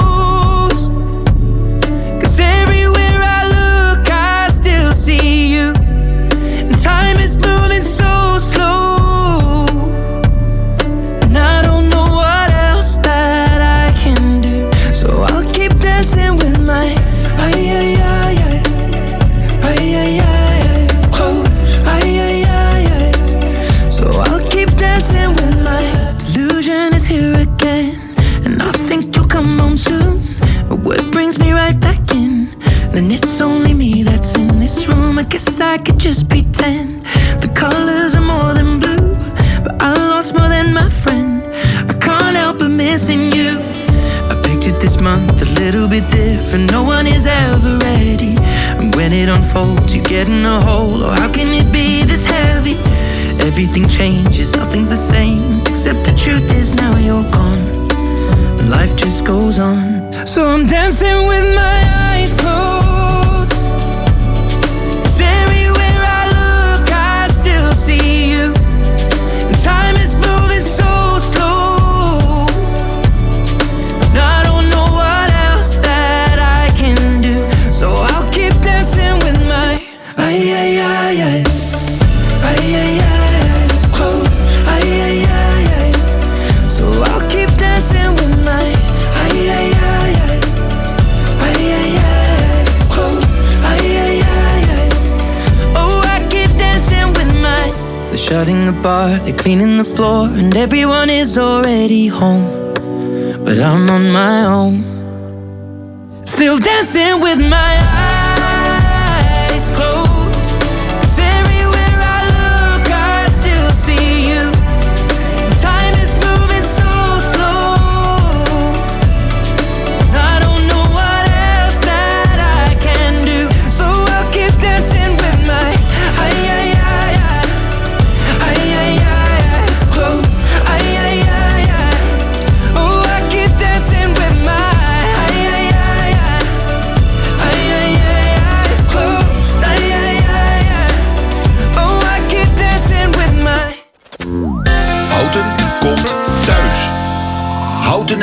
And 100.51 100.57
everyone 100.57 100.80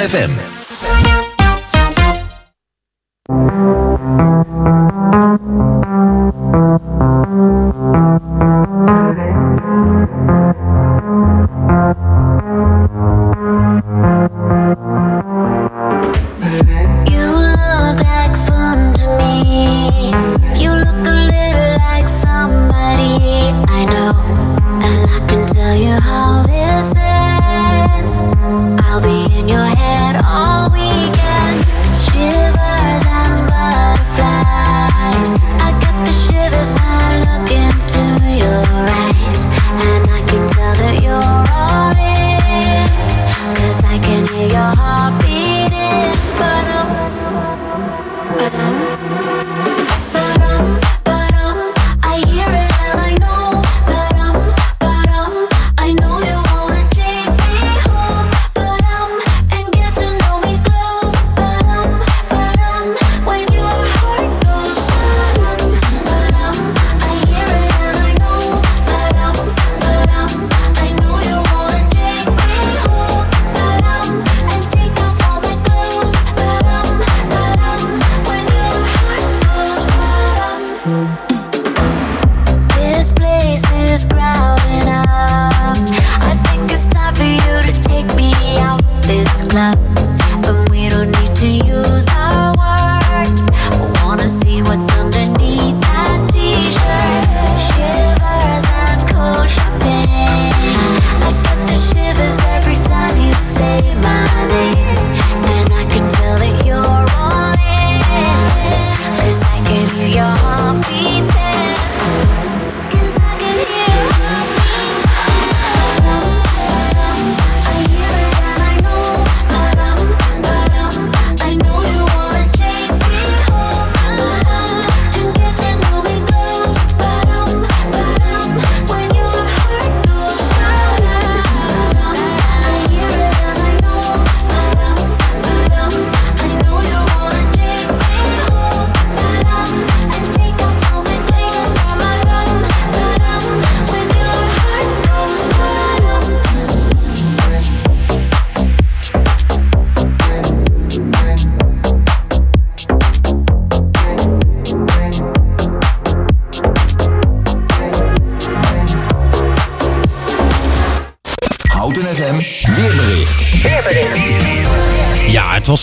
FM. 0.09 0.48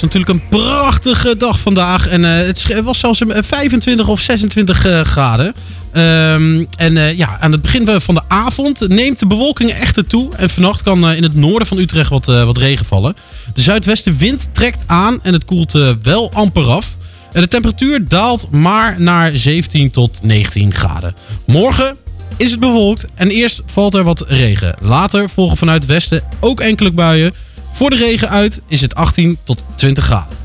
natuurlijk 0.05 0.31
een 0.31 0.47
prachtige 0.49 1.37
dag 1.37 1.59
vandaag. 1.59 2.07
En 2.07 2.25
eh, 2.25 2.45
het 2.45 2.81
was 2.83 2.99
zelfs 2.99 3.21
25 3.27 4.05
eh, 4.05 4.11
of 4.11 4.19
26 4.19 4.85
eh, 4.85 5.01
graden. 5.01 5.53
Ehm, 5.91 6.65
en 6.77 7.17
ja, 7.17 7.37
aan 7.39 7.51
het 7.51 7.61
begin 7.61 8.01
van 8.01 8.15
de 8.15 8.21
avond 8.27 8.87
neemt 8.87 9.19
de 9.19 9.27
bewolking 9.27 9.69
echter 9.69 10.07
toe. 10.07 10.29
En 10.35 10.49
vannacht 10.49 10.83
kan 10.83 11.11
in 11.11 11.23
het 11.23 11.35
noorden 11.35 11.67
van 11.67 11.77
Utrecht 11.77 12.09
wat, 12.09 12.25
wat 12.25 12.57
regen 12.57 12.85
vallen. 12.85 13.15
De 13.53 13.61
zuidwestenwind 13.61 14.49
trekt 14.51 14.83
aan 14.85 15.19
en 15.23 15.33
het 15.33 15.45
koelt 15.45 15.71
wel 16.01 16.31
amper 16.33 16.67
af. 16.67 16.95
En 17.31 17.41
de 17.41 17.47
temperatuur 17.47 18.07
daalt 18.07 18.51
maar 18.51 19.01
naar 19.01 19.37
17 19.37 19.91
tot 19.91 20.19
19 20.23 20.73
graden. 20.73 21.15
Morgen 21.45 21.97
is 22.37 22.51
het 22.51 22.59
bewolkt 22.59 23.05
en 23.15 23.29
eerst 23.29 23.61
valt 23.65 23.93
er 23.93 24.03
wat 24.03 24.25
regen. 24.27 24.75
Later 24.79 25.29
volgen 25.29 25.57
vanuit 25.57 25.81
het 25.81 25.91
westen 25.91 26.23
ook 26.39 26.59
enkele 26.59 26.91
buien. 26.91 27.33
Voor 27.76 27.89
de 27.89 27.95
regen 27.95 28.30
uit 28.30 28.61
is 28.67 28.82
het 28.82 28.95
18 28.95 29.38
tot 29.43 29.63
20 29.76 30.03
graden. 30.03 30.44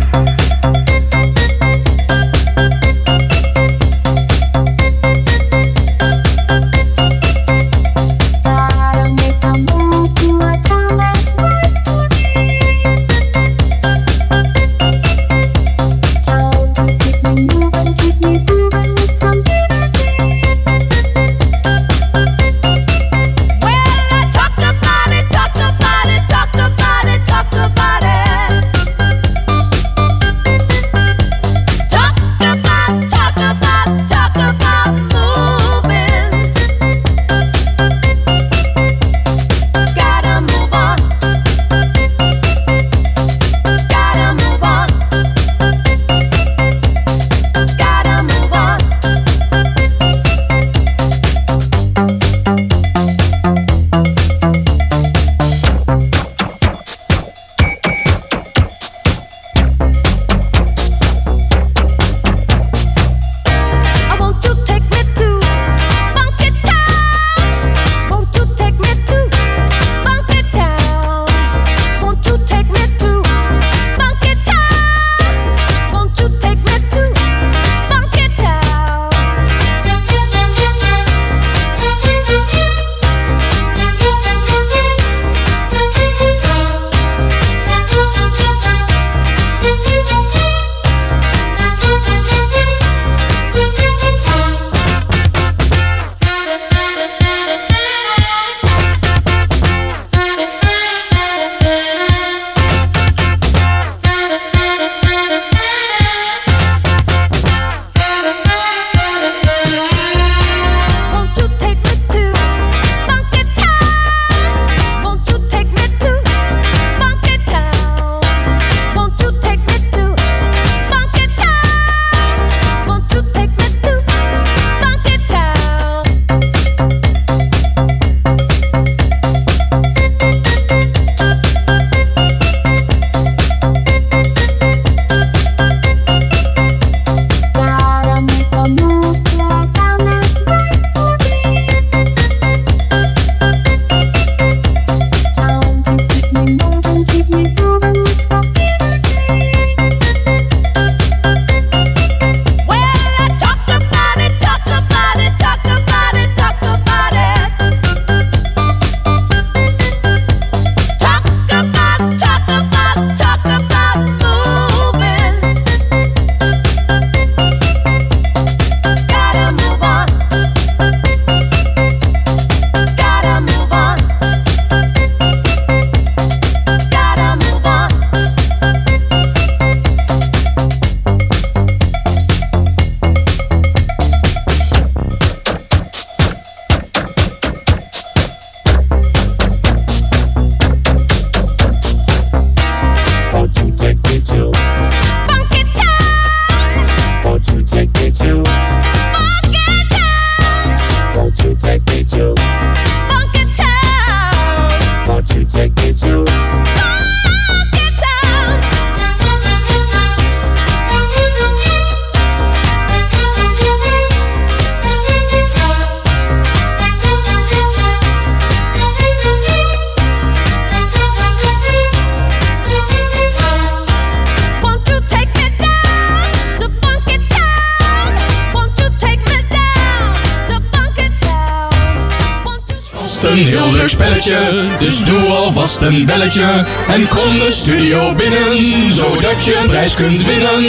Spelletje, 234.21 234.77
dus 234.79 235.03
doe 235.03 235.19
alvast 235.19 235.81
een 235.81 236.05
belletje. 236.05 236.65
En 236.87 237.07
kom 237.07 237.39
de 237.39 237.51
studio 237.51 238.15
binnen, 238.15 238.91
zodat 238.91 239.45
je 239.45 239.55
een 239.55 239.67
prijs 239.67 239.93
kunt 239.93 240.25
winnen. 240.25 240.63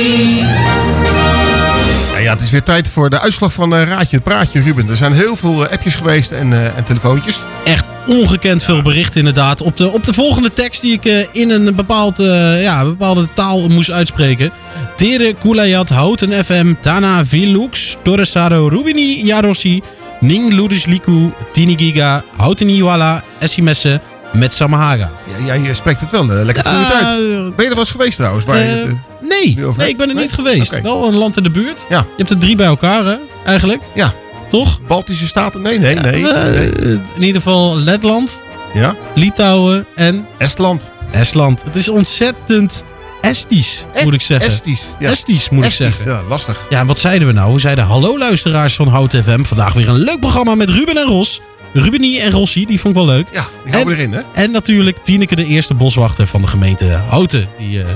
Ja, 2.12 2.18
ja, 2.18 2.32
het 2.32 2.40
is 2.40 2.50
weer 2.50 2.62
tijd 2.62 2.88
voor 2.88 3.10
de 3.10 3.20
uitslag 3.20 3.52
van 3.52 3.74
eh, 3.74 3.88
Raadje 3.88 4.16
het 4.16 4.24
Praatje, 4.24 4.60
Ruben. 4.60 4.88
Er 4.88 4.96
zijn 4.96 5.12
heel 5.12 5.36
veel 5.36 5.66
eh, 5.66 5.72
appjes 5.72 5.94
geweest 5.94 6.30
en, 6.30 6.52
eh, 6.52 6.76
en 6.76 6.84
telefoontjes. 6.84 7.38
Echt 7.64 7.86
ongekend 8.06 8.62
veel 8.62 8.82
berichten 8.82 9.18
inderdaad. 9.18 9.62
Op 9.62 9.76
de, 9.76 9.90
op 9.90 10.04
de 10.04 10.12
volgende 10.12 10.52
tekst 10.52 10.80
die 10.80 11.00
ik 11.00 11.28
in 11.32 11.50
een 11.50 11.76
bepaald, 11.76 12.16
ja, 12.60 12.84
bepaalde 12.84 13.28
taal 13.34 13.68
moest 13.68 13.90
uitspreken. 13.90 14.50
Tere 14.96 15.34
Kulayat 15.40 15.88
Houten 15.88 16.44
FM 16.44 16.74
Tana 16.80 17.26
Vilux 17.26 17.96
Torresaro 18.02 18.68
Rubini 18.68 19.24
Yarossi 19.24 19.82
Ning 20.22 20.52
Ludisliku 20.52 21.30
Tini 21.52 21.74
Giga 21.78 22.22
Houten 22.36 22.68
Iwala 22.68 23.22
Essimesse 23.38 24.00
met 24.32 24.52
Samahaga. 24.52 25.10
Ja, 25.46 25.56
jij 25.56 25.74
spreekt 25.74 26.00
het 26.00 26.10
wel 26.10 26.22
eh, 26.32 26.44
lekker 26.44 26.64
vloeiend 26.64 26.92
uit. 26.92 27.56
Ben 27.56 27.56
je 27.56 27.62
er 27.62 27.68
wel 27.68 27.78
eens 27.78 27.90
geweest 27.90 28.16
trouwens? 28.16 28.44
Waar 28.46 28.58
je 28.58 28.64
eh, 28.64 29.28
Nee, 29.28 29.56
nee, 29.76 29.88
ik 29.88 29.96
ben 29.96 30.08
er 30.08 30.14
Nee? 30.14 30.24
niet 30.24 30.32
geweest. 30.32 30.80
Wel 30.80 31.06
een 31.08 31.14
land 31.14 31.36
in 31.36 31.42
de 31.42 31.50
buurt. 31.50 31.86
Ja. 31.88 31.98
Je 31.98 32.04
hebt 32.16 32.30
er 32.30 32.38
drie 32.38 32.56
bij 32.56 32.66
elkaar, 32.66 33.04
hè? 33.04 33.16
Eigenlijk. 33.44 33.82
Ja. 33.94 34.12
Toch? 34.48 34.78
Baltische 34.86 35.26
Staten? 35.26 35.62
Nee, 35.62 35.78
nee, 35.78 35.94
nee. 35.94 36.22
Nee. 36.22 36.70
in 37.14 37.22
ieder 37.22 37.42
geval 37.42 37.78
Letland, 37.78 38.42
Ja? 38.74 38.96
Litouwen 39.14 39.86
en 39.94 40.26
Estland. 40.38 40.90
Estland. 41.10 41.62
Het 41.62 41.76
is 41.76 41.88
ontzettend 41.88 42.82
Estisch, 43.22 43.84
moet 44.04 44.14
ik 44.14 44.20
zeggen. 44.20 44.50
Estisch. 44.50 44.84
Ja. 44.98 45.10
Estisch, 45.10 45.50
moet 45.50 45.64
Estisch, 45.64 45.86
ik 45.86 45.92
zeggen. 45.92 46.12
Ja, 46.12 46.22
lastig. 46.28 46.66
Ja, 46.70 46.80
en 46.80 46.86
wat 46.86 46.98
zeiden 46.98 47.28
we 47.28 47.34
nou? 47.34 47.52
We 47.52 47.58
zeiden 47.58 47.84
hallo 47.84 48.18
luisteraars 48.18 48.74
van 48.74 48.88
Hout 48.88 49.14
FM. 49.14 49.42
Vandaag 49.42 49.72
weer 49.72 49.88
een 49.88 49.98
leuk 49.98 50.20
programma 50.20 50.54
met 50.54 50.70
Ruben 50.70 50.96
en 50.96 51.06
Ros. 51.06 51.40
Rubenie 51.72 52.20
en 52.20 52.30
Rossi, 52.30 52.66
die 52.66 52.80
vond 52.80 52.96
ik 52.96 53.04
wel 53.04 53.14
leuk. 53.14 53.28
Ja, 53.32 53.46
die 53.64 53.72
houden 53.72 53.94
erin, 53.96 54.12
hè? 54.12 54.20
En 54.32 54.50
natuurlijk 54.50 54.98
Tineke, 55.04 55.34
de 55.34 55.46
eerste 55.46 55.74
boswachter 55.74 56.26
van 56.26 56.40
de 56.40 56.46
gemeente 56.46 56.84
Houten. 56.84 57.48
Die, 57.58 57.80
eh, 57.80 57.86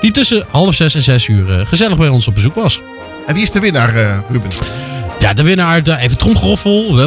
die 0.00 0.10
tussen 0.10 0.44
half 0.50 0.74
zes 0.74 0.94
en 0.94 1.02
zes 1.02 1.26
uur 1.26 1.58
eh, 1.58 1.66
gezellig 1.66 1.96
bij 1.96 2.08
ons 2.08 2.28
op 2.28 2.34
bezoek 2.34 2.54
was. 2.54 2.80
En 3.26 3.34
wie 3.34 3.42
is 3.42 3.50
de 3.50 3.60
winnaar, 3.60 3.94
eh, 3.94 4.18
Ruben? 4.30 4.50
Ja, 5.18 5.32
de 5.32 5.42
winnaar, 5.42 5.82
even 5.98 6.18
tromgeroffel. 6.18 7.00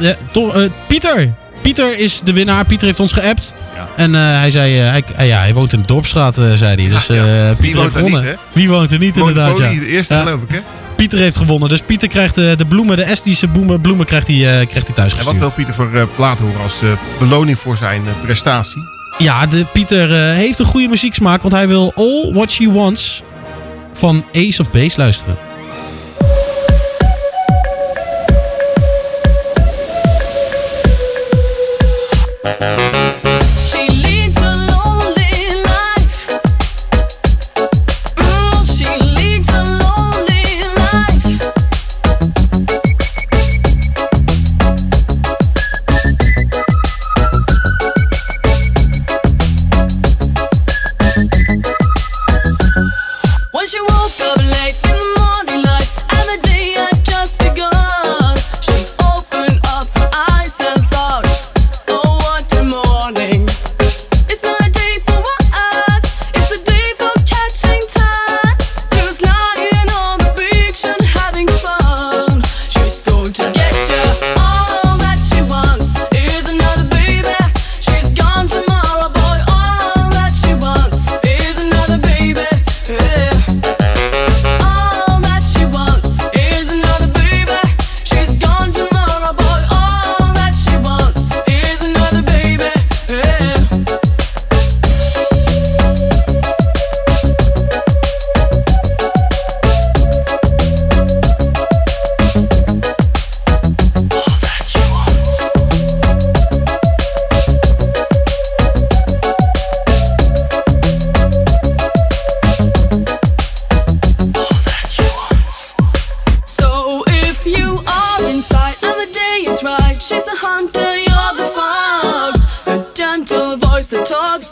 Ja, 0.00 0.68
Pieter. 0.86 1.34
Pieter 1.66 1.98
is 1.98 2.20
de 2.24 2.32
winnaar. 2.32 2.64
Pieter 2.64 2.86
heeft 2.86 3.00
ons 3.00 3.12
geappt. 3.12 3.54
En 3.96 4.14
eh, 4.14 4.20
hij 4.20 4.50
zei, 4.50 4.80
eh, 4.80 4.90
hij, 4.90 5.04
eh, 5.16 5.26
ja, 5.26 5.38
hij 5.38 5.54
woont 5.54 5.72
in 5.72 5.80
de 5.80 5.86
Dorpstraat, 5.86 6.38
eh, 6.38 6.52
zei 6.52 6.74
hij. 6.74 6.88
Dus 6.88 7.06
Pieter 7.06 7.56
Wie 7.58 7.76
heeft 7.76 7.76
er 7.76 7.82
niet, 7.82 7.92
gewonnen. 7.92 8.24
hè? 8.24 8.32
Wie 8.52 8.68
woont 8.68 8.90
er 8.90 8.98
niet, 8.98 9.16
inderdaad, 9.16 9.58
ja. 9.58 9.68
De 9.68 9.86
eerste 9.86 10.14
geloof 10.14 10.42
ik, 10.42 10.48
hè? 10.50 10.58
Pieter 10.96 11.18
heeft 11.18 11.36
gewonnen. 11.36 11.68
Dus 11.68 11.80
Pieter 11.80 12.08
krijgt 12.08 12.34
de 12.34 12.64
bloemen, 12.68 12.96
de 12.96 13.02
Estische 13.02 13.48
bloemen, 13.48 13.80
bloemen 13.80 14.06
krijgt 14.06 14.26
hij, 14.26 14.66
krijgt 14.66 14.86
hij 14.86 14.96
thuis 14.96 15.14
En 15.14 15.24
wat 15.24 15.38
wil 15.38 15.50
Pieter 15.50 15.74
voor 15.74 16.08
plaat 16.16 16.40
horen 16.40 16.60
als 16.62 16.74
beloning 17.18 17.58
voor 17.58 17.76
zijn 17.76 18.02
prestatie? 18.22 18.82
Ja, 19.18 19.46
de, 19.46 19.66
Pieter 19.72 20.10
heeft 20.12 20.58
een 20.58 20.66
goede 20.66 20.88
muzieksmaak, 20.88 21.42
want 21.42 21.54
hij 21.54 21.68
wil 21.68 21.92
All 21.94 22.32
What 22.32 22.50
She 22.50 22.72
Wants 22.72 23.22
van 23.92 24.24
Ace 24.32 24.60
of 24.60 24.70
Base 24.70 24.98
luisteren. 24.98 25.36
She 32.46 32.85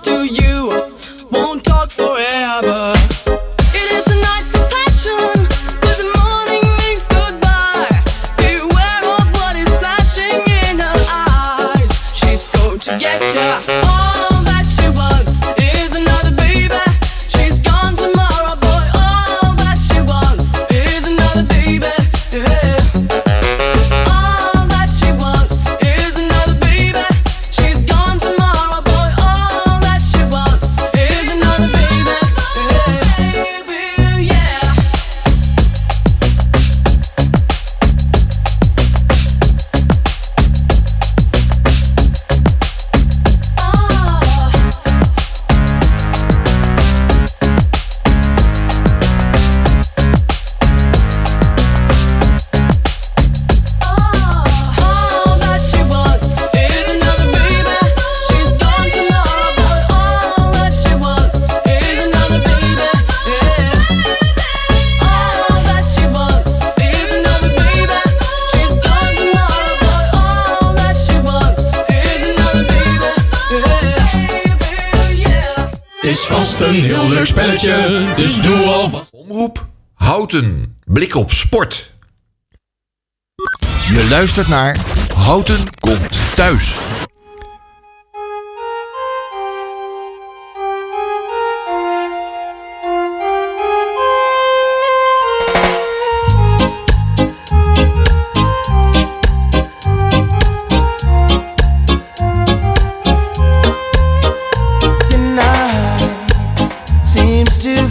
that 0.00 0.04
talks 0.04 0.26
to 0.26 0.33
you 0.33 0.33
luistert 84.14 84.48
naar 84.48 84.76
Houten 85.14 85.60
komt 85.80 86.36
thuis. 86.36 86.78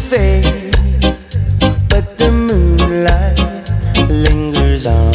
fade, 0.09 0.71
but 1.89 2.17
the 2.17 2.29
moonlight 2.31 3.39
lingers 4.09 4.87
on. 4.87 5.12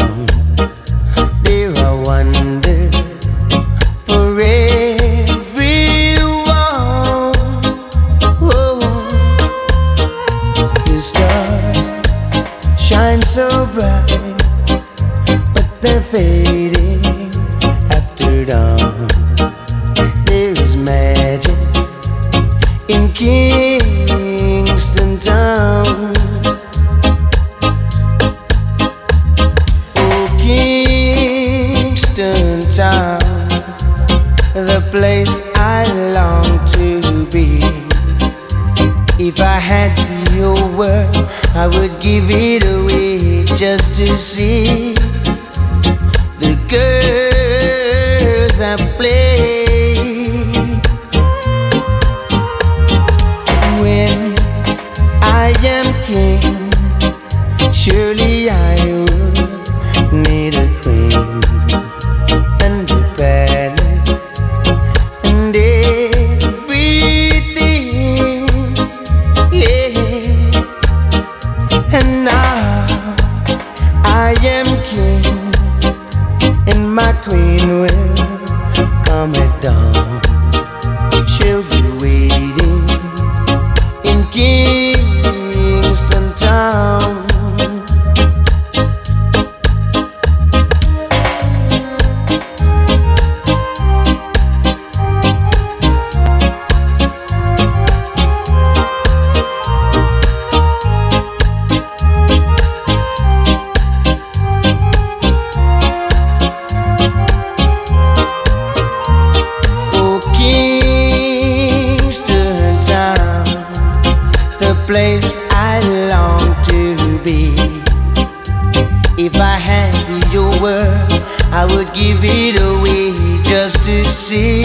Would 121.70 121.92
give 121.94 122.20
it 122.22 122.60
away 122.60 123.12
just 123.42 123.84
to 123.84 124.04
see 124.04 124.62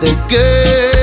the 0.00 0.14
girls 0.30 0.93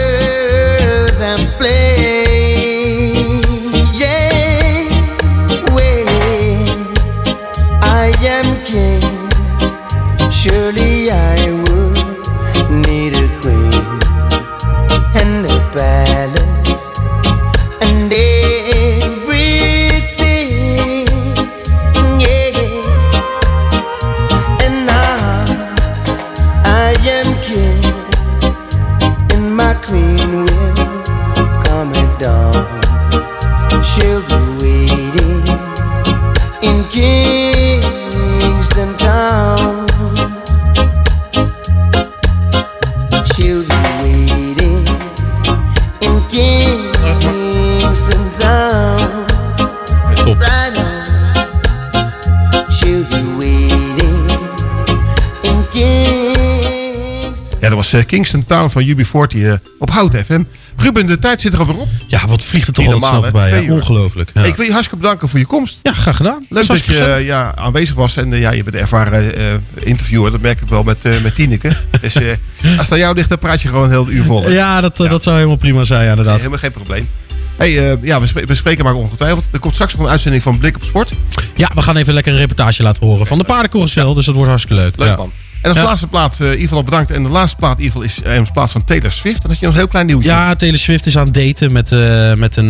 Kingston 58.12 58.45
Town 58.45 58.70
van 58.70 58.84
UB40 58.84 59.38
eh, 59.38 59.53
op 59.80 59.89
Hout 59.89 60.16
FM. 60.16 60.43
Ruben, 60.78 61.05
de 61.05 61.20
tijd 61.20 61.41
zit 61.41 61.53
er 61.53 61.59
alweer 61.59 61.78
op. 61.78 61.88
Ja, 62.07 62.28
wat 62.28 62.41
vliegt 62.41 62.66
het 62.66 62.76
toch 62.76 62.86
normaal, 62.86 63.09
snel 63.09 63.22
voorbij. 63.22 63.64
Ja, 63.64 63.74
ongelooflijk. 63.74 64.32
Ja. 64.34 64.43
Ik 64.43 64.55
wil 64.55 64.66
je 64.66 64.72
hartstikke 64.72 65.03
bedanken 65.03 65.30
voor 65.30 65.39
je 65.39 65.45
komst. 65.45 65.80
Ja, 65.82 65.93
graag 65.93 66.16
gedaan. 66.16 66.45
Leuk 66.49 66.68
dat 66.68 66.86
je 66.86 67.03
eh, 67.03 67.26
ja, 67.26 67.55
aanwezig 67.55 67.95
was. 67.95 68.16
En 68.16 68.34
eh, 68.34 68.39
ja, 68.39 68.51
je 68.51 68.64
bent 68.64 68.76
een 68.76 68.82
ervaren 68.82 69.34
interviewer. 69.80 70.32
Dat 70.32 70.41
merk 70.41 70.62
ik 70.62 70.68
wel 70.68 70.84
met, 70.84 71.03
met 71.24 71.36
Tineke. 71.36 71.68
dus 72.01 72.16
als 72.16 72.26
het 72.62 72.91
aan 72.91 72.97
jou 72.97 73.16
ligt, 73.16 73.30
dan 73.30 73.39
praat 73.39 73.62
je 73.62 73.68
gewoon 73.68 73.84
een 73.84 73.89
heel 73.89 74.09
uur 74.09 74.24
vol. 74.24 74.49
Ja, 74.49 74.82
dat, 74.82 74.97
dat 74.97 75.24
zou 75.24 75.36
helemaal 75.36 75.57
prima 75.57 75.84
zijn, 75.84 76.09
inderdaad. 76.09 76.38
helemaal 76.38 76.59
geen 76.59 76.72
probleem. 76.72 77.07
Hey, 77.55 77.97
ja, 78.01 78.22
we, 78.45 78.53
spreken 78.53 78.84
maar 78.84 78.93
ongetwijfeld. 78.93 79.43
Er 79.51 79.59
komt 79.59 79.74
straks 79.74 79.95
nog 79.95 80.05
een 80.05 80.12
uitzending 80.12 80.43
van 80.43 80.57
Blik 80.57 80.76
op 80.76 80.84
Sport. 80.84 81.12
Ja, 81.55 81.72
we 81.76 81.82
gaan 81.82 81.97
even 81.97 82.14
lekker 82.14 82.34
een 82.34 82.39
reportage 82.39 82.84
laten 82.84 83.05
horen 83.05 83.28
van 83.28 83.38
de 83.38 83.43
paardencarousel. 83.43 84.14
Dus 84.14 84.26
dat 84.26 84.36
wordt 84.36 84.49
hartstikke 84.49 84.82
leuk. 84.82 84.97
Leuk 84.97 85.18
ja. 85.18 85.26
En 85.62 85.70
als 85.70 85.80
laatste 85.80 86.07
plaat, 86.07 86.34
eh, 86.39 86.45
in 86.45 86.51
ieder 86.51 86.68
geval 86.68 86.84
bedankt. 86.84 87.12
En 87.12 87.24
de 87.24 87.30
laatste 87.30 87.55
plaat 87.57 87.82
geval 87.82 88.01
is 88.01 88.22
eh, 88.22 88.36
in 88.36 88.47
plaats 88.53 88.72
van 88.72 88.84
Taylor 88.84 89.12
Swift. 89.12 89.41
Dan 89.41 89.51
had 89.51 89.59
je 89.59 89.66
nog 89.66 89.74
een 89.74 89.80
heel 89.82 89.89
klein 89.89 90.05
nieuwtje. 90.05 90.30
Ja, 90.30 90.55
Taylor 90.55 90.80
Swift 90.80 91.05
is 91.05 91.18
aan 91.18 91.26
het 91.26 91.34
daten 91.34 91.72
met, 91.72 91.91
eh, 91.91 92.34
met 92.34 92.55
een 92.55 92.68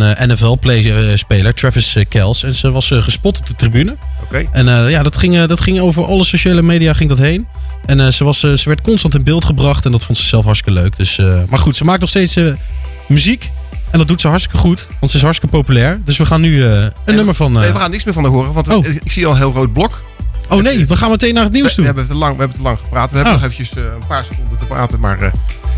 NFL-speler, 0.78 1.54
Travis 1.54 1.94
eh, 1.94 2.04
Kels. 2.08 2.42
En 2.42 2.54
ze 2.54 2.70
was 2.70 2.90
eh, 2.90 3.02
gespot 3.02 3.38
op 3.38 3.46
de 3.46 3.54
tribune. 3.54 3.96
Oké. 4.22 4.48
En 4.52 4.68
eh, 4.68 4.90
ja, 4.90 5.02
dat 5.02 5.16
ging, 5.16 5.36
eh, 5.36 5.46
dat 5.46 5.60
ging 5.60 5.80
over 5.80 6.04
alle 6.04 6.24
sociale 6.24 6.62
media 6.62 6.92
ging 6.92 7.08
dat 7.08 7.18
heen. 7.18 7.46
En 7.86 8.00
eh, 8.00 8.08
ze, 8.08 8.24
was, 8.24 8.42
eh, 8.42 8.52
ze 8.52 8.68
werd 8.68 8.80
constant 8.80 9.14
in 9.14 9.22
beeld 9.22 9.44
gebracht 9.44 9.84
en 9.84 9.90
dat 9.92 10.02
vond 10.04 10.18
ze 10.18 10.24
zelf 10.24 10.44
hartstikke 10.44 10.80
leuk. 10.80 10.96
Dus, 10.96 11.18
eh, 11.18 11.34
maar 11.48 11.58
goed, 11.58 11.76
ze 11.76 11.84
maakt 11.84 12.00
nog 12.00 12.08
steeds 12.08 12.36
eh, 12.36 12.44
muziek. 13.08 13.50
En 13.90 13.98
dat 13.98 14.08
doet 14.08 14.20
ze 14.20 14.28
hartstikke 14.28 14.58
goed, 14.58 14.86
want 15.00 15.10
ze 15.10 15.16
is 15.16 15.22
hartstikke 15.22 15.56
populair. 15.56 16.00
Dus 16.04 16.16
we 16.18 16.24
gaan 16.26 16.40
nu 16.40 16.64
eh, 16.66 16.84
een 17.04 17.14
nummer 17.14 17.34
van... 17.34 17.54
eh, 17.56 17.60
Nee, 17.62 17.72
we 17.72 17.78
gaan 17.78 17.90
niks 17.90 18.04
meer 18.04 18.14
van 18.14 18.22
haar 18.22 18.32
horen. 18.32 18.52
Want 18.52 18.68
Oh. 18.74 18.86
ik 19.02 19.12
zie 19.12 19.26
al 19.26 19.32
een 19.32 19.38
heel 19.38 19.52
rood 19.52 19.72
blok. 19.72 20.02
Oh 20.52 20.62
nee, 20.62 20.86
we 20.86 20.96
gaan 20.96 21.10
meteen 21.10 21.34
naar 21.34 21.44
het 21.44 21.52
nieuws 21.52 21.68
We, 21.68 21.74
toe. 21.74 21.80
we 21.80 21.86
hebben 21.86 22.06
te 22.06 22.14
lang, 22.14 22.32
we 22.32 22.38
hebben 22.38 22.56
te 22.56 22.62
lang 22.62 22.78
gepraat. 22.78 23.10
We 23.10 23.16
hebben 23.16 23.34
Ah. 23.34 23.40
nog 23.42 23.50
eventjes 23.50 23.78
eh, 23.78 23.82
een 24.00 24.06
paar 24.08 24.24
seconden 24.24 24.58
te 24.58 24.66
praten. 24.66 25.00
Maar 25.00 25.18
eh, 25.22 25.30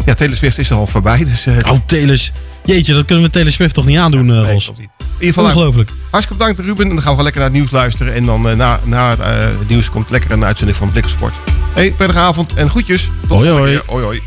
ja, 0.06 0.14
Taylor 0.14 0.36
Swift 0.36 0.58
is 0.58 0.70
er 0.70 0.76
al 0.76 0.86
voorbij. 0.86 1.24
Dus, 1.24 1.46
eh, 1.46 1.54
Oh, 1.72 1.78
Taylor... 1.86 2.20
Jeetje, 2.64 2.94
dat 2.94 3.04
kunnen 3.04 3.24
we 3.24 3.30
Taylor 3.30 3.52
Swift 3.52 3.74
toch 3.74 3.86
niet 3.86 3.98
aandoen, 3.98 4.30
eh, 4.30 4.40
nee, 4.40 4.52
Ros? 4.52 4.68
niet. 4.68 4.78
In 4.78 4.86
ieder 5.14 5.26
geval, 5.26 5.44
nou, 5.44 5.56
Ongelooflijk. 5.56 5.90
hartstikke 6.10 6.42
bedankt 6.42 6.60
Ruben. 6.60 6.88
En 6.88 6.94
dan 6.94 7.02
gaan 7.04 7.16
we 7.16 7.22
lekker 7.22 7.40
naar 7.40 7.50
het 7.50 7.58
nieuws 7.58 7.70
luisteren. 7.70 8.14
En 8.14 8.24
dan 8.24 8.48
eh, 8.48 8.56
na, 8.56 8.80
na 8.84 9.10
het, 9.10 9.20
eh, 9.20 9.26
het 9.58 9.68
nieuws 9.68 9.90
komt 9.90 10.10
lekker 10.10 10.30
een 10.30 10.44
uitzending 10.44 10.78
van 10.78 10.90
Blikkensport. 10.90 11.36
Hey, 11.74 11.92
prettige 11.92 12.20
avond 12.20 12.54
en 12.54 12.70
groetjes. 12.70 13.02
Tot 13.04 13.12
Hoi, 13.28 13.48
volgende 13.48 13.56
hoi. 13.60 13.72
keer. 13.72 13.82
hoi, 13.92 14.04
hoi. 14.04 14.20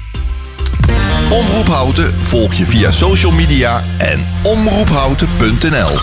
Omroep 1.29 1.67
Houten 1.67 2.13
volg 2.21 2.53
je 2.53 2.65
via 2.65 2.91
social 2.91 3.31
media 3.31 3.83
en 3.97 4.27
omroephouten.nl. 4.43 5.97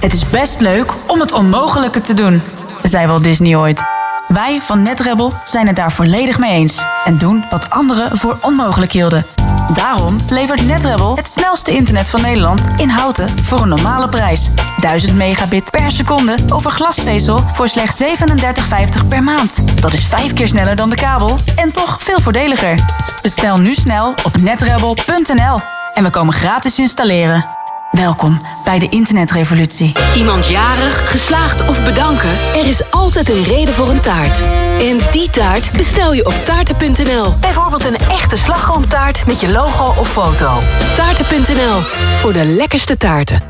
Het 0.00 0.12
is 0.14 0.28
best 0.30 0.60
leuk 0.60 0.92
om 1.10 1.20
het 1.20 1.32
onmogelijke 1.32 2.00
te 2.00 2.14
doen, 2.14 2.42
zei 2.82 3.06
Walt 3.06 3.24
Disney 3.24 3.56
ooit. 3.56 3.82
Wij 4.28 4.60
van 4.60 4.82
NetRebel 4.82 5.32
zijn 5.44 5.66
het 5.66 5.76
daar 5.76 5.92
volledig 5.92 6.38
mee 6.38 6.50
eens 6.50 6.84
en 7.04 7.18
doen 7.18 7.44
wat 7.50 7.70
anderen 7.70 8.18
voor 8.18 8.38
onmogelijk 8.40 8.92
hielden. 8.92 9.26
Daarom 9.74 10.16
levert 10.28 10.66
NetRebel 10.66 11.16
het 11.16 11.28
snelste 11.28 11.70
internet 11.70 12.10
van 12.10 12.20
Nederland 12.20 12.66
in 12.76 12.88
houten 12.88 13.44
voor 13.44 13.60
een 13.60 13.68
normale 13.68 14.08
prijs. 14.08 14.50
1000 14.76 15.16
megabit 15.16 15.70
per 15.70 15.90
seconde 15.90 16.36
over 16.48 16.70
glasvezel 16.70 17.44
voor 17.52 17.68
slechts 17.68 18.02
37,50 18.02 19.06
per 19.08 19.22
maand. 19.22 19.82
Dat 19.82 19.92
is 19.92 20.06
vijf 20.06 20.32
keer 20.32 20.48
sneller 20.48 20.76
dan 20.76 20.90
de 20.90 20.96
kabel 20.96 21.38
en 21.56 21.72
toch 21.72 22.02
veel 22.02 22.20
voordeliger. 22.20 22.74
Bestel 23.22 23.56
nu 23.56 23.74
snel 23.74 24.08
op 24.08 24.36
netrebel.nl 24.36 25.60
en 25.94 26.02
we 26.02 26.10
komen 26.10 26.34
gratis 26.34 26.78
installeren. 26.78 27.59
Welkom 27.90 28.40
bij 28.64 28.78
de 28.78 28.88
internetrevolutie. 28.88 29.92
Iemand 30.16 30.48
jarig, 30.48 31.10
geslaagd 31.10 31.68
of 31.68 31.84
bedanken? 31.84 32.30
Er 32.30 32.66
is 32.66 32.90
altijd 32.90 33.30
een 33.30 33.44
reden 33.44 33.74
voor 33.74 33.88
een 33.88 34.00
taart. 34.00 34.40
En 34.80 34.98
die 35.12 35.30
taart 35.30 35.72
bestel 35.72 36.12
je 36.12 36.26
op 36.26 36.34
taarten.nl. 36.44 37.34
Bijvoorbeeld 37.40 37.84
een 37.84 37.96
echte 37.96 38.36
slagroomtaart 38.36 39.26
met 39.26 39.40
je 39.40 39.52
logo 39.52 40.00
of 40.00 40.10
foto. 40.10 40.58
Taarten.nl, 40.96 41.80
voor 42.20 42.32
de 42.32 42.44
lekkerste 42.44 42.96
taarten. 42.96 43.42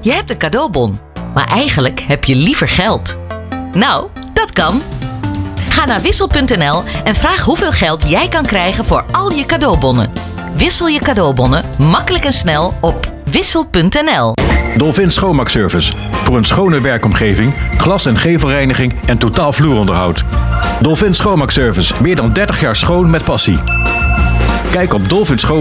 Je 0.00 0.12
hebt 0.12 0.30
een 0.30 0.38
cadeaubon, 0.38 1.00
maar 1.34 1.48
eigenlijk 1.48 2.00
heb 2.00 2.24
je 2.24 2.34
liever 2.34 2.68
geld. 2.68 3.18
Nou, 3.72 4.08
dat 4.32 4.52
kan. 4.52 4.82
Ga 5.68 5.84
naar 5.84 6.00
wissel.nl 6.00 6.82
en 7.04 7.14
vraag 7.14 7.44
hoeveel 7.44 7.72
geld 7.72 8.08
jij 8.08 8.28
kan 8.28 8.46
krijgen 8.46 8.84
voor 8.84 9.04
al 9.12 9.32
je 9.32 9.46
cadeaubonnen. 9.46 10.12
Wissel 10.56 10.86
je 10.86 10.98
cadeaubonnen 10.98 11.64
makkelijk 11.78 12.24
en 12.24 12.32
snel 12.32 12.74
op 12.80 13.12
wissel.nl. 13.34 14.32
Dolphin 14.76 15.10
Schoonmaakservice. 15.10 15.92
Voor 16.10 16.36
een 16.36 16.44
schone 16.44 16.80
werkomgeving, 16.80 17.54
glas- 17.78 18.06
en 18.06 18.18
gevelreiniging 18.18 18.94
en 19.06 19.18
totaal 19.18 19.52
vloeronderhoud. 19.52 20.24
Dolphin 20.80 21.14
Schoonmaakservice. 21.14 21.94
Meer 22.02 22.16
dan 22.16 22.32
30 22.32 22.60
jaar 22.60 22.76
schoon 22.76 23.10
met 23.10 23.24
passie. 23.24 23.58
Kijk 24.70 24.92
op 24.92 25.08
dolphinschoonmaak 25.08 25.44